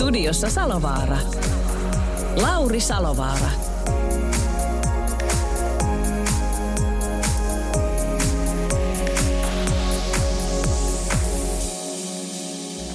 [0.00, 1.18] Studiossa Salovaara.
[2.42, 3.50] Lauri Salovaara.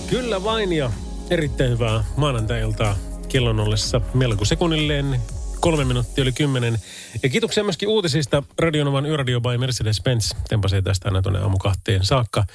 [0.09, 0.91] Kyllä vain ja
[1.30, 2.95] erittäin hyvää maanantai-iltaa
[3.28, 5.22] kellon ollessa melko sekunnilleen
[5.66, 6.80] kolme minuuttia yli kymmenen.
[7.24, 8.44] Ja kiitoksia myöskin uutisista.
[8.60, 12.46] Radionovan Yöradio by Mercedes-Benz tempasee tästä aina tuonne aamu kahteen saakka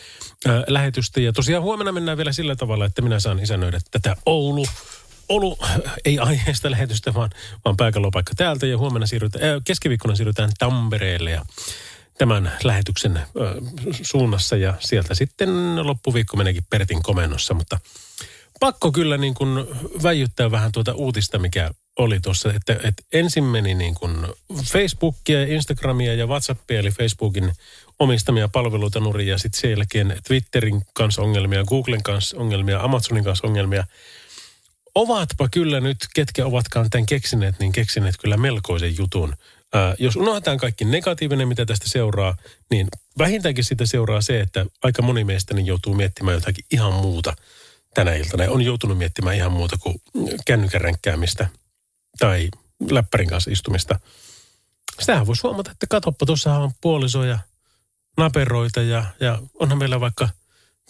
[0.47, 1.21] ää, lähetystä.
[1.21, 4.67] Ja tosiaan huomenna mennään vielä sillä tavalla, että minä saan isännöidä tätä Oulu
[5.29, 5.59] Oulu,
[6.05, 7.31] ei aiheesta lähetystä, vaan,
[7.65, 8.67] vaan pääkallopaikka täältä.
[8.67, 11.45] Ja huomenna siirrytään, äh, keskiviikkona siirrytään Tampereelle ja
[12.19, 13.25] tämän lähetyksen äh,
[14.03, 14.57] suunnassa.
[14.57, 17.55] Ja sieltä sitten loppuviikko meneekin Pertin komennossa.
[17.55, 17.79] Mutta
[18.61, 19.67] pakko kyllä niin kuin
[20.03, 24.27] väijyttää vähän tuota uutista, mikä oli tuossa, että, että ensin meni niin kuin
[24.73, 27.53] Facebookia, Instagramia ja WhatsAppia, eli Facebookin
[27.99, 33.47] omistamia palveluita nurin, ja sitten sen jälkeen Twitterin kanssa ongelmia, Googlen kanssa ongelmia, Amazonin kanssa
[33.47, 33.85] ongelmia.
[34.95, 39.37] Ovatpa kyllä nyt, ketkä ovatkaan tämän keksineet, niin keksineet kyllä melkoisen jutun.
[39.73, 42.37] Ää, jos unohdetaan kaikki negatiivinen, mitä tästä seuraa,
[42.71, 47.37] niin vähintäänkin sitä seuraa se, että aika moni meistä niin joutuu miettimään jotakin ihan muuta
[47.95, 48.45] tänä iltana.
[48.45, 50.03] Ja on joutunut miettimään ihan muuta kuin
[50.47, 51.49] kännykän ränkkäämistä
[52.19, 52.49] tai
[52.91, 54.01] läppärin kanssa istumista.
[55.01, 57.39] Sitähän voisi huomata, että katoppa, tuossa on puoliso ja
[58.17, 60.29] naperoita ja, ja onhan meillä vaikka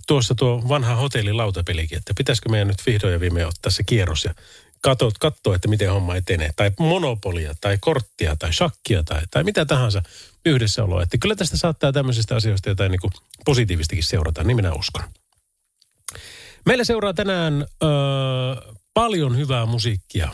[0.06, 4.24] tuossa tuo vanha hotelli lautapelikin, että pitäisikö meidän nyt vihdoin ja viimein ottaa se kierros
[4.24, 4.34] ja
[4.80, 6.50] katsoa, katsoa, että miten homma etenee.
[6.56, 10.02] Tai monopolia, tai korttia, tai shakkia, tai, tai mitä tahansa
[10.46, 11.02] yhdessäoloa.
[11.02, 13.12] Että kyllä tästä saattaa tämmöisistä asioista jotain niin kuin
[13.44, 15.04] positiivistakin seurata, niin minä uskon.
[16.66, 17.88] Meillä seuraa tänään öö,
[18.94, 20.28] paljon hyvää musiikkia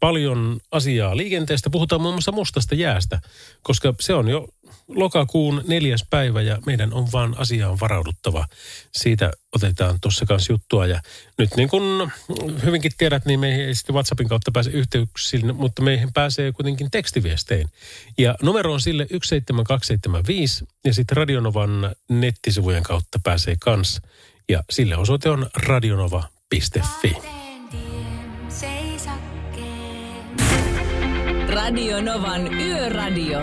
[0.00, 1.70] paljon asiaa liikenteestä.
[1.70, 3.20] Puhutaan muun muassa mustasta jäästä,
[3.62, 4.48] koska se on jo
[4.88, 8.46] lokakuun neljäs päivä ja meidän on vaan asiaan varauduttava.
[8.92, 11.00] Siitä otetaan tuossa kanssa juttua ja
[11.38, 12.12] nyt niin kuin
[12.64, 17.68] hyvinkin tiedät, niin meihin ei sitten WhatsAppin kautta pääse yhteyksiin, mutta meihin pääsee kuitenkin tekstiviestein.
[18.18, 24.00] Ja numero on sille 17275 ja sitten Radionovan nettisivujen kautta pääsee kans.
[24.48, 27.41] Ja sille osoite on radionova.fi.
[31.54, 33.38] Radio Novan Yöradio.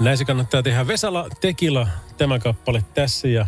[0.00, 0.86] Näin se kannattaa tehdä.
[0.86, 1.88] Vesala Tekila,
[2.18, 3.46] tämä kappale tässä ja,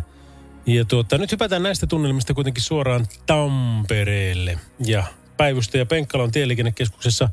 [0.65, 4.59] ja tuota, nyt hypätään näistä tunnelmista kuitenkin suoraan Tampereelle.
[4.85, 5.03] Ja
[5.37, 7.29] päivystäjä Penkkala on tieliikennekeskuksessa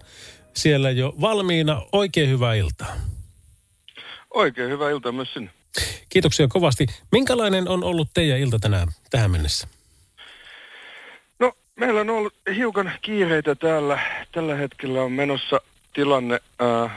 [0.55, 1.83] siellä jo valmiina.
[1.93, 2.97] Oikein hyvää iltaa.
[4.35, 5.51] Oikein hyvää iltaa myös sinne.
[6.09, 6.87] Kiitoksia kovasti.
[7.13, 9.80] Minkälainen on ollut teidän ilta tänään tähän mennessä?
[11.81, 13.99] Meillä on ollut hiukan kiireitä täällä.
[14.33, 15.61] Tällä hetkellä on menossa
[15.93, 16.91] tilanne äh,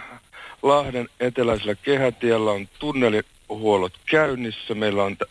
[0.61, 4.75] Lahden eteläisellä kehätiellä on tunnelihuollot käynnissä.
[4.75, 5.29] Meillä on t-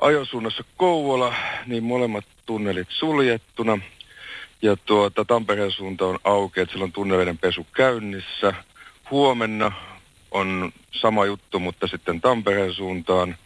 [0.00, 1.34] ajosuunnassa Kouvola,
[1.66, 3.78] niin molemmat tunnelit suljettuna.
[4.62, 8.54] Ja tuota, Tampereen suunta on auki, että siellä on tunneleiden pesu käynnissä.
[9.10, 9.72] Huomenna
[10.30, 13.36] on sama juttu, mutta sitten Tampereen suuntaan.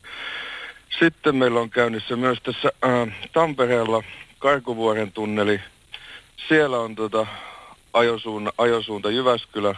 [0.98, 4.02] Sitten meillä on käynnissä myös tässä äh, Tampereella
[4.42, 5.60] Karkuvuoren tunneli.
[6.48, 7.26] Siellä on tota
[7.92, 9.74] ajosuunta, ajosuunta Jyväskylä,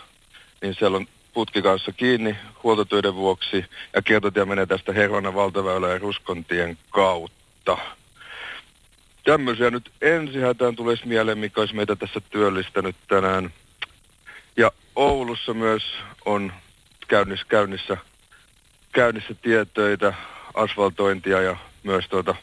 [0.63, 3.65] niin siellä on putki kanssa kiinni huoltotöiden vuoksi
[3.95, 7.79] ja kiertotie menee tästä Herona valtaväylä ja Ruskontien kautta.
[9.25, 13.51] Tämmöisiä nyt ensihätään tulisi mieleen, mikä olisi meitä tässä työllistänyt tänään.
[14.57, 15.83] Ja Oulussa myös
[16.25, 16.53] on
[17.09, 17.97] käynnissä, käynnissä,
[18.93, 20.15] käynnissä tietöitä,
[20.55, 22.35] asfaltointia ja myös tuota,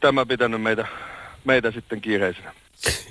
[0.00, 0.86] tämä pitänyt meitä
[1.44, 2.54] meitä sitten kiireisenä.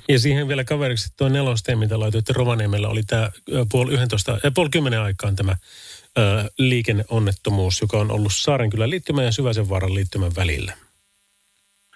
[0.10, 3.30] Ja siihen vielä kaveriksi tuo nelosteen, mitä laitoitte Rovaniemellä, oli tämä
[3.72, 9.32] puoli, 11, äh, puoli kymmenen aikaan tämä äh, liikenneonnettomuus, joka on ollut Saarenkylän liittymän ja
[9.32, 10.74] Syväsen vaaran liittymän välillä.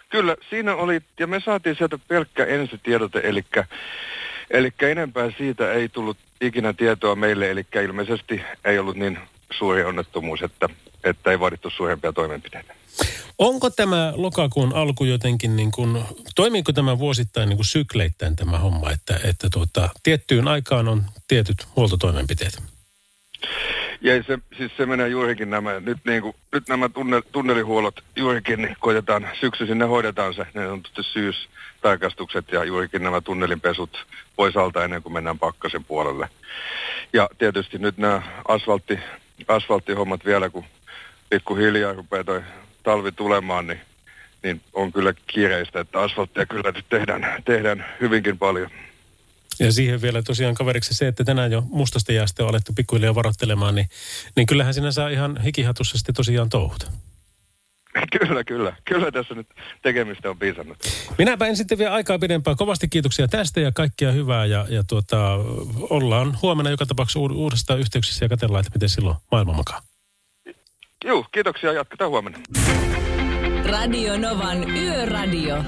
[0.09, 3.45] Kyllä, siinä oli, ja me saatiin sieltä pelkkä ensitiedote, eli,
[4.49, 9.19] eli enempää siitä ei tullut ikinä tietoa meille, eli ilmeisesti ei ollut niin
[9.57, 10.69] suuri onnettomuus, että,
[11.03, 12.75] että ei vaadittu suurempia toimenpiteitä.
[13.37, 16.03] Onko tämä lokakuun alku jotenkin, niin kuin,
[16.35, 21.67] toimiiko tämä vuosittain niin kuin sykleittäin tämä homma, että, että tuota, tiettyyn aikaan on tietyt
[21.75, 22.63] huoltotoimenpiteet?
[24.01, 28.61] Ja se, siis se menee juurikin nämä, nyt, niin kuin, nyt nämä tunnel, tunnelihuollot juurikin,
[28.61, 34.83] niin koitetaan, syksyisin ne hoidetaan se, ne on syystarkastukset ja juurikin nämä tunnelinpesut pois alta
[34.83, 36.29] ennen kuin mennään pakkasen puolelle.
[37.13, 38.99] Ja tietysti nyt nämä asfaltti,
[39.47, 40.65] asfalttihommat vielä, kun
[41.29, 42.41] pikkuhiljaa rupeaa toi
[42.83, 43.79] talvi tulemaan, niin,
[44.43, 48.71] niin on kyllä kiireistä, että asfalttia kyllä nyt tehdään, tehdään hyvinkin paljon.
[49.59, 53.75] Ja siihen vielä tosiaan kaveriksi se, että tänään jo mustasta jäästä on alettu pikkuhiljaa varoittelemaan,
[53.75, 53.89] niin,
[54.35, 56.91] niin kyllähän sinä saa ihan hikihatussa sitten tosiaan touhuta.
[58.19, 58.75] Kyllä, kyllä.
[58.85, 59.47] Kyllä tässä nyt
[59.81, 60.77] tekemistä on piisannut.
[61.17, 62.57] Minäpä en sitten vielä aikaa pidempään.
[62.57, 64.45] Kovasti kiitoksia tästä ja kaikkia hyvää.
[64.45, 65.33] Ja, ja tuota,
[65.89, 69.81] ollaan huomenna joka tapauksessa uudestaan yhteyksissä ja katsellaan, että miten silloin maailma makaa.
[71.03, 71.73] Joo, kiitoksia.
[71.73, 72.39] Jatketaan huomenna.
[73.65, 75.63] Radio Novan Yöradio.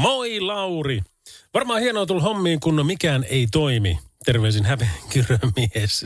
[0.00, 1.00] Moi Lauri!
[1.54, 3.98] Varmaan hienoa tulla hommiin, kun mikään ei toimi.
[4.24, 4.64] Terveisin
[5.56, 6.04] mies.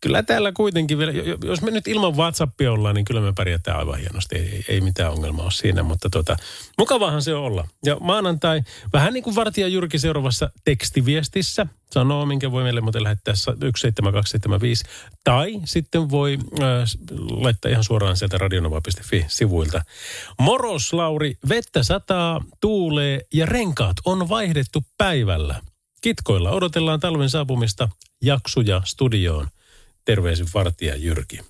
[0.00, 1.12] Kyllä täällä kuitenkin vielä,
[1.44, 4.36] jos me nyt ilman WhatsAppia ollaan, niin kyllä me pärjätään aivan hienosti.
[4.36, 6.36] Ei, ei mitään ongelmaa ole siinä, mutta tota,
[6.78, 7.68] mukavahan se olla.
[7.84, 8.62] Ja maanantai,
[8.92, 14.84] vähän niin kuin Vartija Jyrki seuraavassa tekstiviestissä, sanoo, minkä voi meille muuten lähettää 17275.
[15.24, 16.66] Tai sitten voi äh,
[17.30, 19.82] laittaa ihan suoraan sieltä radionova.fi-sivuilta.
[20.40, 25.60] Moros, Lauri, vettä sataa, tuulee ja renkaat on vaihdettu päivällä.
[26.00, 27.88] Kitkoilla odotellaan talven saapumista
[28.22, 29.48] jaksuja studioon.
[30.04, 31.40] Terveisin vartija Jyrki.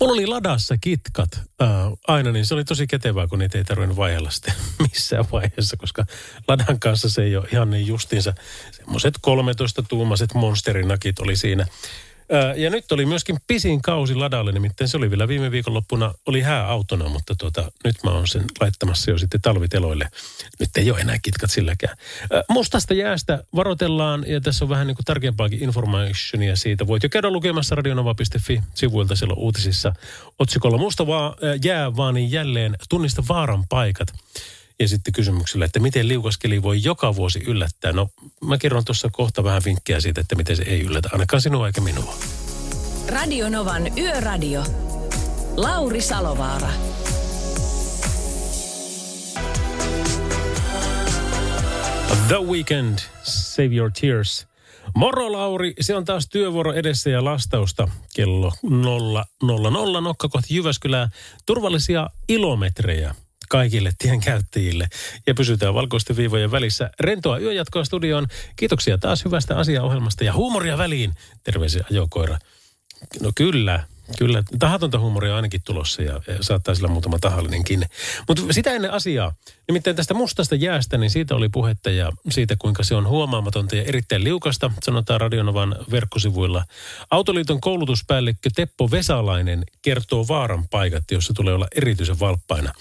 [0.00, 1.68] Mulla oli ladassa kitkat äh,
[2.06, 4.54] aina, niin se oli tosi kätevää, kun niitä ei tarvinnut vaihella sitten
[4.90, 6.04] missään vaiheessa, koska
[6.48, 8.34] ladan kanssa se ei ole ihan niin justiinsa.
[8.72, 11.66] Semmoiset 13-tuumaiset monsterinakit oli siinä
[12.56, 17.08] ja nyt oli myöskin pisin kausi ladalle, nimittäin se oli vielä viime viikonloppuna, oli hääautona,
[17.08, 20.08] mutta tuota, nyt mä oon sen laittamassa jo sitten talviteloille.
[20.58, 21.96] Nyt ei ole enää kitkat silläkään.
[22.48, 26.86] Mustasta jäästä varoitellaan, ja tässä on vähän niin kuin tarkempaakin informationia siitä.
[26.86, 29.92] Voit jo käydä lukemassa radionova.fi sivuilta silloin uutisissa
[30.38, 31.34] otsikolla Musta vaan,
[31.64, 34.08] jää vaan niin jälleen tunnista vaaran paikat.
[34.80, 37.92] Ja sitten kysymyksellä, että miten liukaskeli voi joka vuosi yllättää.
[37.92, 38.08] No
[38.44, 41.80] mä kerron tuossa kohta vähän vinkkejä siitä, että miten se ei yllätä, ainakaan sinua eikä
[41.80, 42.14] minua.
[43.08, 44.64] Radio Novan Yöradio.
[45.56, 46.68] Lauri Salovaara.
[52.28, 54.46] The Weekend, Save Your Tears.
[54.94, 61.08] Moro Lauri, se on taas työvuoro edessä ja lastausta kello 000 nokka kohti Jyväskylää.
[61.46, 63.14] Turvallisia ilometrejä
[63.50, 64.88] kaikille tien käyttäjille.
[65.26, 66.90] Ja pysytään valkoisten viivojen välissä.
[67.00, 68.26] Rentoa yöjatkoa studioon.
[68.56, 71.12] Kiitoksia taas hyvästä asiaohjelmasta ja huumoria väliin.
[71.44, 72.38] Terveisiä ajokoira.
[73.22, 73.84] No kyllä,
[74.18, 77.86] Kyllä, tahatonta huumoria on ainakin tulossa ja, saattaa sillä muutama tahallinenkin.
[78.28, 79.34] Mutta sitä ennen asiaa,
[79.68, 83.82] nimittäin tästä mustasta jäästä, niin siitä oli puhetta ja siitä kuinka se on huomaamatonta ja
[83.82, 86.64] erittäin liukasta, sanotaan Radionovan verkkosivuilla.
[87.10, 92.72] Autoliiton koulutuspäällikkö Teppo Vesalainen kertoo vaaran paikat, joissa tulee olla erityisen valppaina.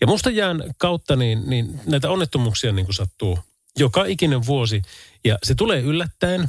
[0.00, 3.38] Ja mustan jään kautta niin, niin näitä onnettomuuksia niin kuin sattuu
[3.78, 4.82] joka ikinen vuosi.
[5.24, 6.48] Ja se tulee yllättäen.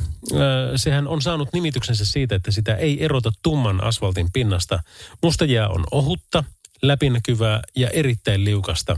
[0.75, 4.83] Sehän on saanut nimityksensä siitä, että sitä ei erota tumman asfaltin pinnasta.
[5.23, 6.43] Musta jää on ohutta,
[6.81, 8.97] läpinäkyvää ja erittäin liukasta.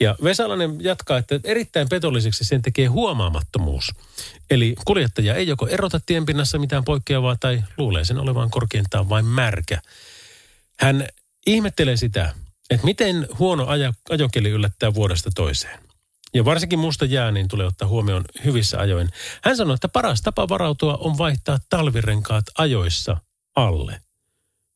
[0.00, 3.92] Ja Vesalainen jatkaa, että erittäin petolliseksi sen tekee huomaamattomuus.
[4.50, 9.82] Eli kuljettaja ei joko erota tienpinnassa mitään poikkeavaa tai luulee sen olevan korkeintaan vain märkä.
[10.78, 11.06] Hän
[11.46, 12.34] ihmettelee sitä,
[12.70, 13.66] että miten huono
[14.10, 15.85] ajokeli yllättää vuodesta toiseen
[16.36, 19.08] ja varsinkin musta jää, niin tulee ottaa huomioon hyvissä ajoin.
[19.42, 23.16] Hän sanoi, että paras tapa varautua on vaihtaa talvirenkaat ajoissa
[23.56, 24.00] alle.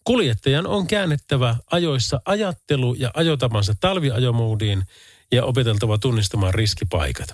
[0.04, 4.82] Kuljettajan on käännettävä ajoissa ajattelu ja ajotamansa talviajomoodiin
[5.32, 7.28] ja opeteltava tunnistamaan riskipaikat.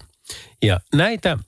[0.63, 1.39] Ja näitä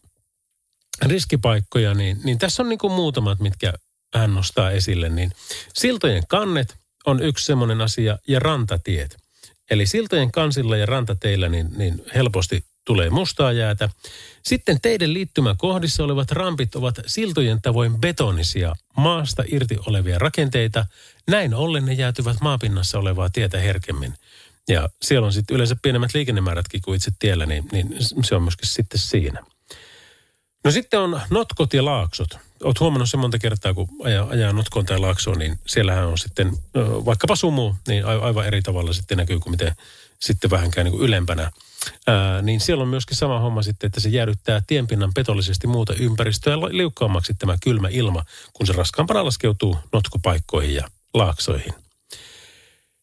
[1.06, 3.72] riskipaikkoja, niin, niin tässä on niin kuin muutamat, mitkä
[4.14, 5.08] hän nostaa esille.
[5.08, 5.32] Niin
[5.74, 9.16] siltojen kannet on yksi semmoinen asia ja rantatiet–
[9.70, 13.90] Eli siltojen kansilla ja rantateillä niin, niin helposti tulee mustaa jäätä.
[14.42, 20.86] Sitten teidän liittymäkohdissa olevat rampit ovat siltojen tavoin betonisia, maasta irti olevia rakenteita.
[21.26, 24.14] Näin ollen ne jäätyvät maapinnassa olevaa tietä herkemmin.
[24.68, 28.68] Ja siellä on sitten yleensä pienemmät liikennemäärätkin kuin itse tiellä, niin, niin se on myöskin
[28.68, 29.42] sitten siinä.
[30.64, 32.38] No sitten on notkot ja laaksot.
[32.62, 36.52] Olet huomannut sen monta kertaa, kun ajaa, ajaa notkoon tai laaksoon, niin siellähän on sitten
[37.04, 39.74] vaikkapa sumu, niin aivan eri tavalla sitten näkyy kuin miten
[40.20, 41.50] sitten vähänkään niin kuin ylempänä.
[42.06, 46.56] Ää, niin siellä on myöskin sama homma sitten, että se jäädyttää tienpinnan petollisesti muuta ympäristöä
[46.56, 51.74] liukkaammaksi tämä kylmä ilma, kun se raskaampana laskeutuu notkopaikkoihin ja laaksoihin.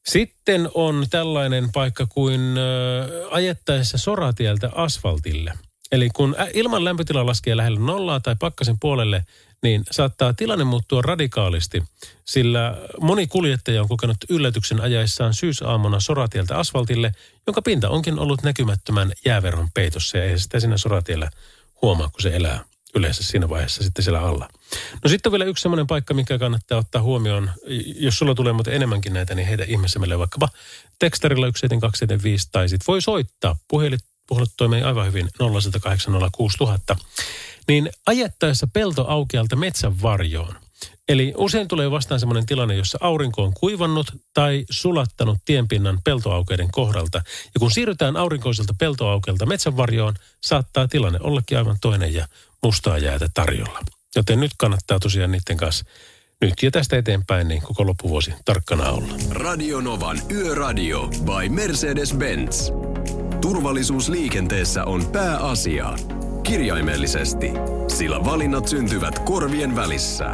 [0.06, 5.54] Sitten on tällainen paikka kuin äh, ajettaessa soratieltä asfaltille.
[5.92, 9.26] Eli kun ilman lämpötila laskee lähelle nollaa tai pakkasen puolelle,
[9.66, 11.84] niin saattaa tilanne muuttua radikaalisti,
[12.26, 17.12] sillä moni kuljettaja on kokenut yllätyksen ajaessaan syysaamuna soratieltä asfaltille,
[17.48, 21.30] jonka pinta onkin ollut näkymättömän jääverhon peitossa ja ei sitä siinä soratiellä
[21.82, 22.64] huomaa, kun se elää
[22.96, 24.50] yleensä siinä vaiheessa sitten siellä alla.
[25.04, 27.52] No sitten on vielä yksi semmoinen paikka, mikä kannattaa ottaa huomioon.
[28.00, 30.50] Jos sulla tulee muuten enemmänkin näitä, niin heitä ihmeessä meille vaikkapa
[31.00, 33.56] tekstarilla 17275 tai sitten voi soittaa.
[33.68, 35.30] Puhelit, puhelut toimii aivan hyvin
[36.94, 36.98] 0806000.
[37.68, 40.56] Niin ajettaessa peltoaukealta metsän varjoon.
[41.10, 47.18] Eli usein tulee vastaan sellainen tilanne, jossa aurinko on kuivannut tai sulattanut tienpinnan peltoaukeiden kohdalta.
[47.54, 52.28] Ja kun siirrytään aurinkoiselta peltoaukeelta metsänvarjoon, saattaa tilanne ollakin aivan toinen ja
[52.64, 53.80] mustaa jäätä tarjolla.
[54.16, 55.86] Joten nyt kannattaa tosiaan niiden kanssa
[56.42, 59.14] nyt ja tästä eteenpäin niin koko loppuvuosi tarkkana olla.
[59.32, 62.74] Radio Novan Yöradio by Mercedes-Benz.
[63.42, 65.94] Turvallisuus liikenteessä on pääasia.
[66.46, 67.52] Kirjaimellisesti,
[67.88, 70.26] sillä valinnat syntyvät korvien välissä.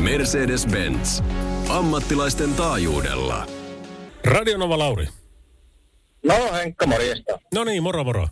[0.00, 1.22] Mercedes-Benz.
[1.68, 3.46] Ammattilaisten taajuudella.
[4.24, 5.06] Radionova Lauri.
[6.24, 7.38] No Henkka, morjesta.
[7.54, 8.28] No niin, moro moro.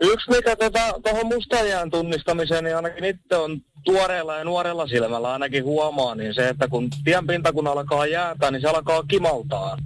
[0.00, 5.64] Yksi mikä tuohon tota, mustajään tunnistamiseen, niin ainakin itse on tuoreella ja nuorella silmällä ainakin
[5.64, 9.76] huomaa, niin se, että kun tienpinta kun alkaa jäätä, niin se alkaa kimaltaa.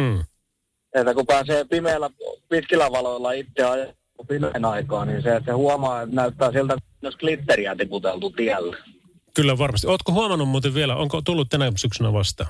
[0.00, 0.24] Mm.
[0.94, 2.10] Että kun pääsee pimeällä,
[2.48, 7.76] pitkillä valoilla itse ajaa pimeän aikaa, niin se, se huomaa, että näyttää siltä, jos glitteriä
[7.76, 8.76] tiputeltu tielle.
[9.34, 9.86] Kyllä varmasti.
[9.86, 12.46] Ootko huomannut muuten vielä, onko tullut tänä syksynä vasta?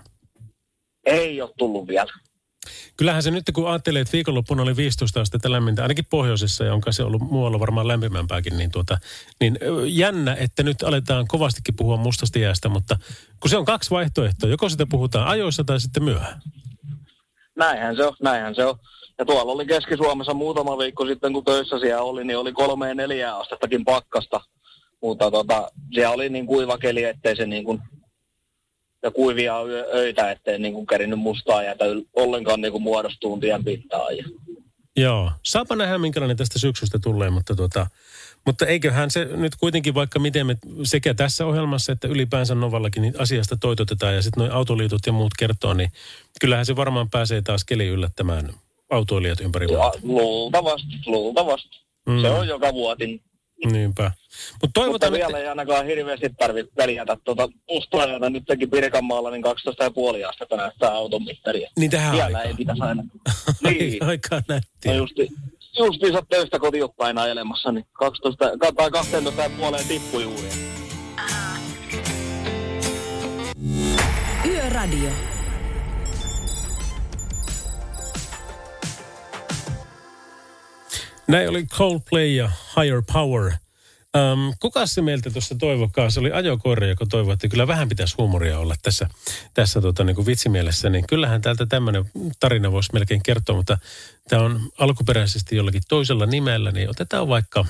[1.06, 2.12] Ei ole tullut vielä.
[2.96, 6.92] Kyllähän se nyt, kun ajattelee, että viikonloppuna oli 15 astetta lämmintä, ainakin pohjoisessa ja onko
[6.92, 8.98] se ollut muualla varmaan lämpimämpääkin, niin, tuota,
[9.40, 12.98] niin jännä, että nyt aletaan kovastikin puhua mustasta jäästä, mutta
[13.40, 16.42] kun se on kaksi vaihtoehtoa, joko sitä puhutaan ajoissa tai sitten myöhään.
[17.56, 18.78] Näinhän se on, näinhän se on.
[19.22, 22.94] Ja tuolla oli Keski-Suomessa muutama viikko sitten, kun töissä siellä oli, niin oli kolme ja
[22.94, 24.40] neljä astettakin pakkasta.
[25.02, 27.82] Mutta tota, siellä oli niin kuiva keli, ettei se niin kuin,
[29.02, 29.56] ja kuivia
[29.94, 31.84] öitä, ettei niin kuin kerinyt mustaa jäätä
[32.16, 34.16] ollenkaan niin kuin muodostuu tien pittaan.
[34.16, 34.24] Ja...
[34.96, 37.86] Joo, saapa nähdä minkälainen tästä syksystä tulee, mutta, tota,
[38.46, 43.14] mutta eiköhän se nyt kuitenkin vaikka miten me sekä tässä ohjelmassa että ylipäänsä Novallakin niin
[43.18, 45.90] asiasta toitotetaan ja sitten noin autoliitot ja muut kertoo, niin
[46.40, 48.50] kyllähän se varmaan pääsee taas keli yllättämään
[48.92, 49.98] autoilijat ympäri maata.
[50.02, 51.80] Luultavasti, luultavasti.
[52.06, 52.20] Mm.
[52.20, 53.22] Se on joka vuotin.
[53.72, 54.12] Niinpä.
[54.62, 55.38] Mut toivotaan, Mutta vielä että...
[55.38, 61.70] ei ainakaan hirveästi tarvitse väljätä tuota mustaa nytkin Pirkanmaalla, niin 12,5 astetta näyttää auton mittaria.
[61.78, 62.46] Niin tähän Vielä aikaan.
[62.46, 63.02] ei pitäisi aina.
[63.64, 64.04] niin.
[64.04, 64.92] Aika nättiä.
[64.92, 65.28] No justi,
[65.78, 70.48] justiinsa töistä kotiuttaen ajelemassa, niin 12 tai 12 puoleen tippui juuri.
[74.46, 75.31] Yöradio.
[81.28, 83.52] Näin oli Coldplay ja Higher Power.
[84.16, 86.10] Um, kuka se meiltä tuossa toivokaa?
[86.10, 89.08] Se oli ajokoira, joka toivoi, että kyllä vähän pitäisi huumoria olla tässä,
[89.54, 90.90] tässä tota, niin kuin vitsimielessä.
[90.90, 92.10] Niin kyllähän täältä tämmöinen
[92.40, 93.78] tarina voisi melkein kertoa, mutta
[94.28, 97.64] tämä on alkuperäisesti jollakin toisella nimellä, niin otetaan vaikka,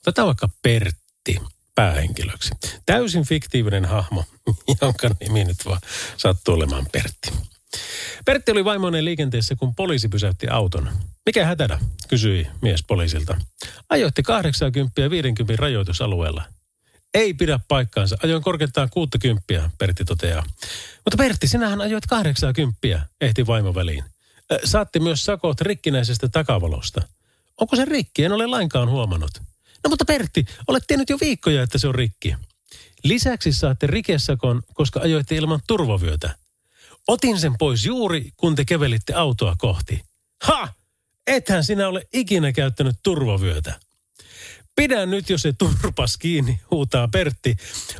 [0.00, 1.40] otetaan vaikka Pertti
[1.74, 2.50] päähenkilöksi.
[2.86, 4.24] Täysin fiktiivinen hahmo,
[4.82, 5.80] jonka nimi nyt vaan
[6.16, 7.53] sattuu olemaan Pertti.
[8.24, 10.90] Pertti oli vaimoinen liikenteessä, kun poliisi pysäytti auton.
[11.26, 11.78] Mikä hätänä,
[12.08, 13.36] kysyi mies poliisilta.
[13.90, 16.44] Ajoitte 80 ja 50 rajoitusalueella.
[17.14, 18.16] Ei pidä paikkaansa.
[18.22, 20.44] Ajoin korkeintaan 60, Pertti toteaa.
[21.04, 24.04] Mutta Pertti, sinähän ajoit 80, ehti vaimo väliin.
[24.64, 27.02] Saatti myös sakot rikkinäisestä takavalosta.
[27.60, 28.24] Onko se rikki?
[28.24, 29.30] En ole lainkaan huomannut.
[29.84, 32.36] No mutta Pertti, olet tiennyt jo viikkoja, että se on rikki.
[33.04, 36.34] Lisäksi saatte rikesakon, koska ajoitte ilman turvavyötä.
[37.08, 40.02] Otin sen pois juuri, kun te kevelitte autoa kohti.
[40.42, 40.68] Ha!
[41.26, 43.80] Ethän sinä ole ikinä käyttänyt turvavyötä.
[44.76, 47.56] Pidä nyt, jos se turpas kiinni, huutaa Pertti.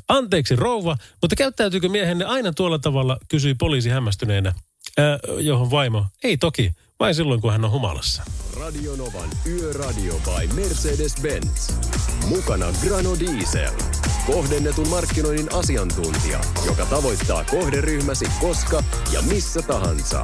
[0.08, 4.54] Anteeksi rouva, mutta käyttäytyykö miehenne aina tuolla tavalla, kysyi poliisi hämmästyneenä.
[4.98, 8.22] Ää, johon vaimo, ei toki, vain silloin kun hän on humalassa.
[8.60, 11.72] Radionovan Yöradio by Mercedes-Benz.
[12.28, 13.72] Mukana Grano Diesel.
[14.26, 20.22] Kohdennetun markkinoinnin asiantuntija, joka tavoittaa kohderyhmäsi koska ja missä tahansa.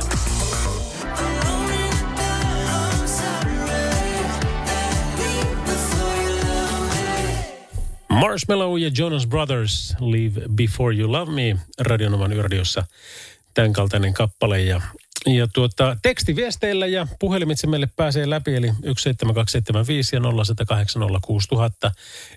[8.08, 12.86] Marshmallow ja Jonas Brothers, Leave Before You Love Me, Radionovan yöradiossa
[13.54, 14.62] tämän kaltainen kappale.
[14.62, 14.80] Ja
[15.26, 20.20] Ja tuota, tekstiviesteillä ja puhelimitse meille pääsee läpi, eli 17275 ja
[21.88, 21.90] 0806000.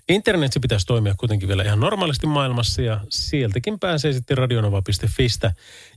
[0.08, 5.52] Internetsi pitäisi toimia kuitenkin vielä ihan normaalisti maailmassa ja sieltäkin pääsee sitten radionova.fistä.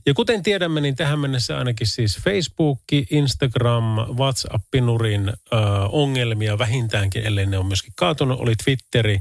[0.06, 2.80] Ja kuten tiedämme, niin tähän mennessä ainakin siis Facebook,
[3.10, 9.20] Instagram, WhatsApp-nurin äh, ongelmia vähintäänkin, ellei ne on myöskin kaatunut, oli Twitteri,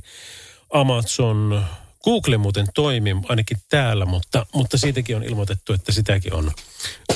[0.74, 1.66] Amazon,
[2.08, 6.52] Google muuten toimii ainakin täällä, mutta, mutta siitäkin on ilmoitettu, että sitäkin on,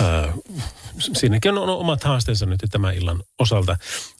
[0.01, 0.33] ää,
[1.00, 3.77] siinäkin on omat haasteensa nyt tämän illan osalta.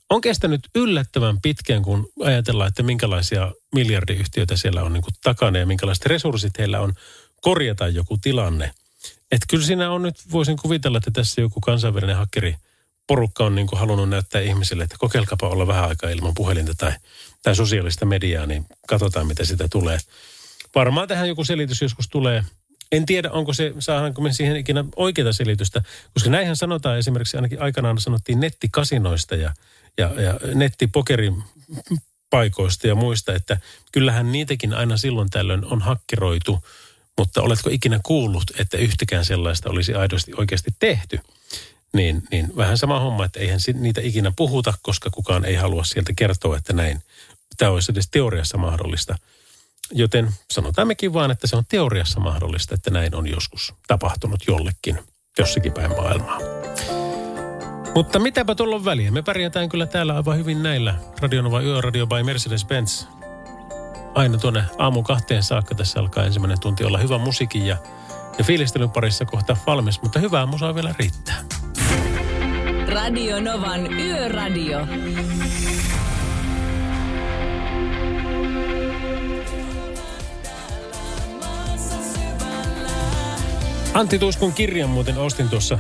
[0.10, 5.66] On kestänyt yllättävän pitkään, kun ajatellaan, että minkälaisia miljardiyhtiöitä siellä on niin kuin takana ja
[5.66, 6.94] minkälaiset resurssit heillä on
[7.42, 8.72] korjata joku tilanne.
[9.32, 12.56] Että kyllä siinä on nyt, voisin kuvitella, että tässä joku kansainvälinen hakkeri
[13.08, 16.94] porukka on niin kuin halunnut näyttää ihmisille, että kokeilkapa olla vähän aikaa ilman puhelinta tai,
[17.44, 20.00] tai sosiaalista mediaa, niin katsotaan mitä sitä tulee.
[20.76, 22.44] Varmaan tähän joku selitys joskus tulee.
[22.92, 25.82] En tiedä, onko se, saadaanko me siihen ikinä oikeaa selitystä,
[26.14, 29.54] koska näinhän sanotaan esimerkiksi ainakin aikanaan sanottiin nettikasinoista ja,
[29.98, 31.44] ja, ja nettipokerin
[32.30, 33.58] paikoista ja muista, että
[33.92, 36.66] kyllähän niitäkin aina silloin tällöin on hakkeroitu,
[37.18, 41.20] mutta oletko ikinä kuullut, että yhtäkään sellaista olisi aidosti oikeasti tehty?
[41.94, 46.14] Niin, niin vähän sama homma, että eihän niitä ikinä puhuta, koska kukaan ei halua sieltä
[46.16, 47.02] kertoa, että näin.
[47.58, 49.18] Tämä olisi edes teoriassa mahdollista–
[49.92, 55.00] Joten sanotaan mekin vaan, että se on teoriassa mahdollista, että näin on joskus tapahtunut jollekin
[55.38, 56.40] jossakin päin maailmaa.
[57.96, 59.12] Mutta mitäpä tuolla on väliä?
[59.12, 60.96] Me pärjätään kyllä täällä aivan hyvin näillä.
[61.22, 63.06] Radionova Yöradio by Mercedes-Benz.
[64.16, 67.78] Aina tuonne aamu kahteen saakka tässä alkaa ensimmäinen tunti olla hyvä musiikin ja,
[68.38, 71.44] ja fiilistelyn parissa kohta valmis, mutta hyvää musaa vielä riittää.
[72.88, 74.80] Radio Novan Yöradio.
[83.94, 85.80] Antti Tuiskun kirjan muuten ostin tuossa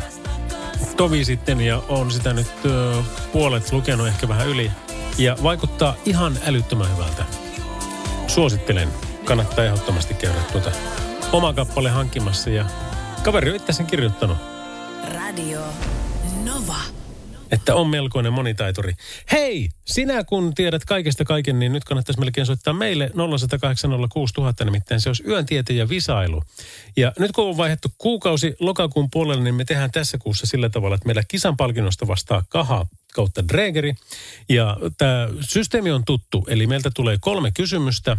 [0.98, 2.94] tovi sitten ja on sitä nyt ö,
[3.32, 4.72] puolet lukenut ehkä vähän yli.
[5.18, 7.25] Ja vaikuttaa ihan älyttömän hyvältä.
[8.27, 8.88] Suosittelen.
[9.25, 10.72] Kannattaa ehdottomasti käydä tuota
[11.32, 12.65] oma kappale hankkimassa ja
[13.24, 14.38] kaveri on itse sen kirjoittanut.
[15.13, 15.62] Radio
[16.44, 17.00] Nova
[17.51, 18.93] että on melkoinen monitaituri.
[19.31, 23.12] Hei, sinä kun tiedät kaikesta kaiken, niin nyt kannattaisi melkein soittaa meille
[24.62, 26.43] 0806000, nimittäin se olisi yön ja visailu.
[26.97, 30.95] Ja nyt kun on vaihdettu kuukausi lokakuun puolelle, niin me tehdään tässä kuussa sillä tavalla,
[30.95, 33.93] että meillä kisan palkinnosta vastaa Kaha kautta Dregeri.
[34.49, 38.17] Ja tämä systeemi on tuttu, eli meiltä tulee kolme kysymystä,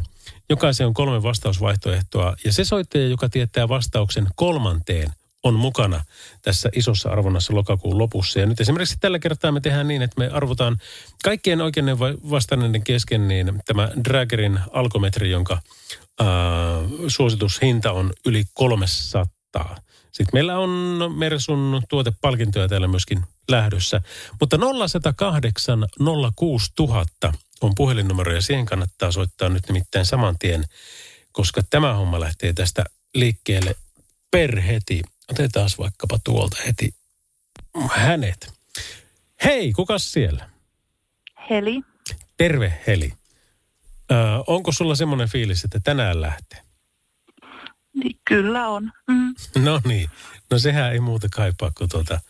[0.49, 2.37] jokaisen on kolme vastausvaihtoehtoa.
[2.45, 5.11] Ja se soittaja, joka tietää vastauksen kolmanteen,
[5.43, 6.05] on mukana
[6.43, 8.41] tässä isossa arvonnassa lokakuun lopussa.
[8.41, 10.77] Ja nyt esimerkiksi tällä kertaa me tehdään niin, että me arvotaan
[11.25, 11.99] kaikkien oikeinen
[12.31, 15.59] vastanneiden kesken niin tämä Dragerin alkometri, jonka
[16.21, 16.29] ää,
[17.09, 19.27] suositushinta on yli 300.
[20.13, 20.71] Sitten meillä on
[21.17, 24.01] Mersun tuotepalkintoja täällä myöskin lähdössä.
[24.41, 25.87] Mutta 0108
[26.37, 30.65] 06000 on puhelinnumero ja siihen kannattaa soittaa nyt nimittäin saman tien,
[31.33, 33.75] koska tämä homma lähtee tästä liikkeelle
[34.31, 35.03] per heti.
[35.31, 36.95] Otetaan vaikkapa tuolta heti
[37.91, 38.53] hänet.
[39.45, 40.51] Hei, kukas siellä?
[41.51, 41.81] Heli.
[42.37, 43.13] Terve Heli.
[44.11, 44.15] Ö,
[44.47, 46.61] onko sulla semmoinen fiilis, että tänään lähtee?
[47.95, 48.93] Niin, kyllä on.
[49.09, 49.35] Mm.
[49.65, 50.11] No niin.
[50.51, 52.21] No sehän ei muuta kaipaa kuin, tuota,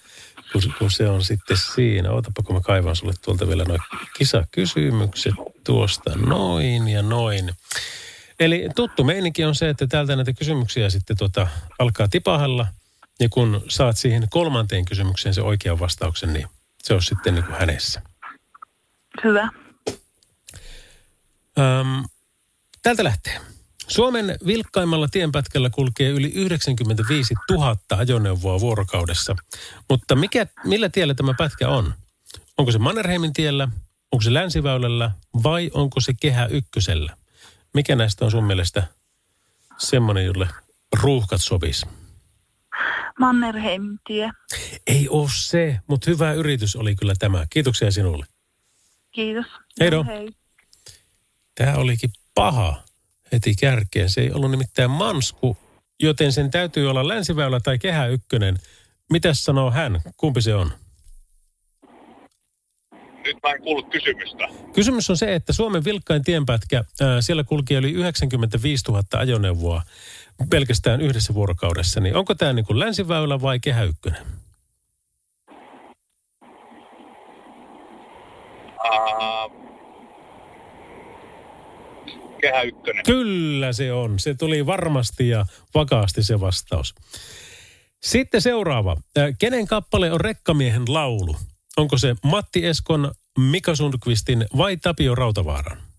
[0.53, 2.11] kun, kun se on sitten siinä.
[2.11, 3.81] Ootapa, kun mä kaivan sulle tuolta vielä noin
[4.19, 7.51] kisakysymykset tuosta noin ja noin.
[8.41, 12.67] Eli tuttu meininki on se, että täältä näitä kysymyksiä sitten tuota, alkaa tipahella–
[13.21, 16.47] ja kun saat siihen kolmanteen kysymykseen se oikean vastauksen, niin
[16.83, 18.03] se on sitten niin kuin hänessä.
[19.25, 19.49] Hyvä.
[21.59, 22.05] Öm,
[22.83, 23.41] täältä lähtee.
[23.89, 29.37] Suomen vilkkaimmalla tienpätkällä kulkee yli 95 000 ajoneuvoa vuorokaudessa.
[29.91, 31.95] Mutta mikä, millä tiellä tämä pätkä on?
[32.59, 33.69] Onko se Mannerheimin tiellä,
[34.13, 35.11] onko se länsiväylällä
[35.43, 37.17] vai onko se kehä ykkösellä?
[37.75, 38.83] Mikä näistä on sun mielestä
[39.79, 40.49] semmoinen, jolle
[41.03, 41.87] ruuhkat sopisi?
[43.19, 44.31] Mannerheimin tie.
[44.87, 47.47] Ei ole se, mutta hyvä yritys oli kyllä tämä.
[47.51, 48.27] Kiitoksia sinulle.
[49.13, 49.47] Kiitos.
[49.81, 50.05] Heido.
[50.05, 50.29] Hei.
[51.55, 52.83] Tämä olikin paha
[53.33, 54.11] heti kärkeen.
[54.11, 55.57] Se ei ollut nimittäin mansku,
[56.01, 58.59] joten sen täytyy olla länsiväylä tai kehä ykkönen.
[59.11, 60.01] Mitäs sanoo hän?
[60.17, 60.73] Kumpi se on?
[63.25, 64.49] Nyt mä en kuullut kysymystä.
[64.75, 66.85] Kysymys on se, että Suomen vilkkain tienpätkä,
[67.21, 69.83] siellä kulki yli 95 000 ajoneuvoa
[70.51, 74.23] pelkästään yhdessä vuorokaudessa, niin onko tämä niin kuin länsiväylä vai kehä ykkönen?
[78.85, 79.53] Uh,
[82.41, 83.05] kehä ykkönen.
[83.07, 84.19] Kyllä se on.
[84.19, 86.95] Se tuli varmasti ja vakaasti se vastaus.
[88.03, 88.97] Sitten seuraava.
[89.39, 91.37] Kenen kappale on Rekkamiehen laulu?
[91.77, 95.92] Onko se Matti Eskon, Mika Sundqvistin vai Tapio Rautavaaran?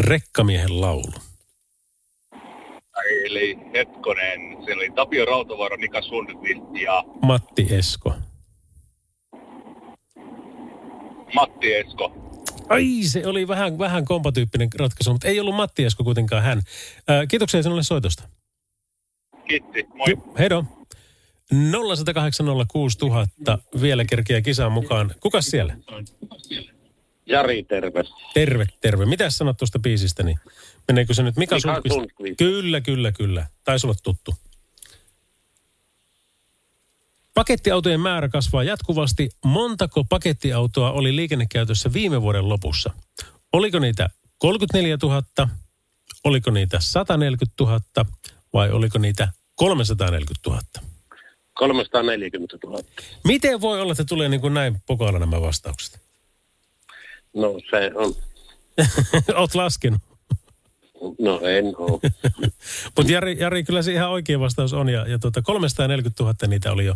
[0.00, 1.12] Rekkamiehen laulu.
[3.24, 8.14] Eli hetkonen, se oli Tapio Rautavaara, Mika Sundqvist ja Matti Esko.
[11.34, 12.12] Matti Esko.
[12.68, 16.62] Ai, se oli vähän, vähän kompatyyppinen ratkaisu, mutta ei ollut Matti Esko kuitenkaan hän.
[17.08, 18.28] Ää, kiitoksia sinulle soitosta.
[19.48, 20.10] Kiitti, moi.
[20.10, 20.64] Ju, heido.
[21.54, 21.56] 0806000
[23.80, 25.14] vielä kerkiä kisaan mukaan.
[25.20, 25.76] Kuka siellä?
[27.26, 28.04] Jari, terve.
[28.34, 29.06] Terve, terve.
[29.06, 30.22] Mitä sanot tuosta biisistä?
[30.22, 30.38] Niin
[30.88, 31.94] meneekö se nyt Mika, Mika Sundqvist?
[31.94, 32.38] Sundqvist.
[32.38, 33.46] Kyllä, kyllä, kyllä.
[33.64, 34.34] Taisi olla tuttu.
[37.34, 39.30] Pakettiautojen määrä kasvaa jatkuvasti.
[39.44, 42.90] Montako pakettiautoa oli liikennekäytössä viime vuoden lopussa?
[43.52, 45.22] Oliko niitä 34 000,
[46.24, 47.80] oliko niitä 140 000
[48.52, 50.60] vai oliko niitä 340 000?
[51.54, 52.82] 340 000.
[53.24, 56.05] Miten voi olla, että tulee niin kuin näin pokaalla nämä vastaukset?
[57.36, 58.14] No se on,
[59.40, 60.00] Oot laskenut.
[61.18, 62.00] no en oo.
[62.96, 64.88] Mutta Jari, Jari, kyllä se ihan oikea vastaus on.
[64.88, 66.94] Ja, ja tuota, 340 000 niitä oli jo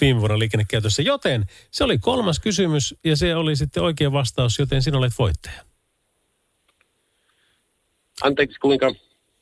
[0.00, 1.02] viime vuonna liikennekäytössä.
[1.02, 5.64] Joten se oli kolmas kysymys ja se oli sitten oikea vastaus, joten sinä olet voittaja.
[8.22, 8.94] Anteeksi, kuinka?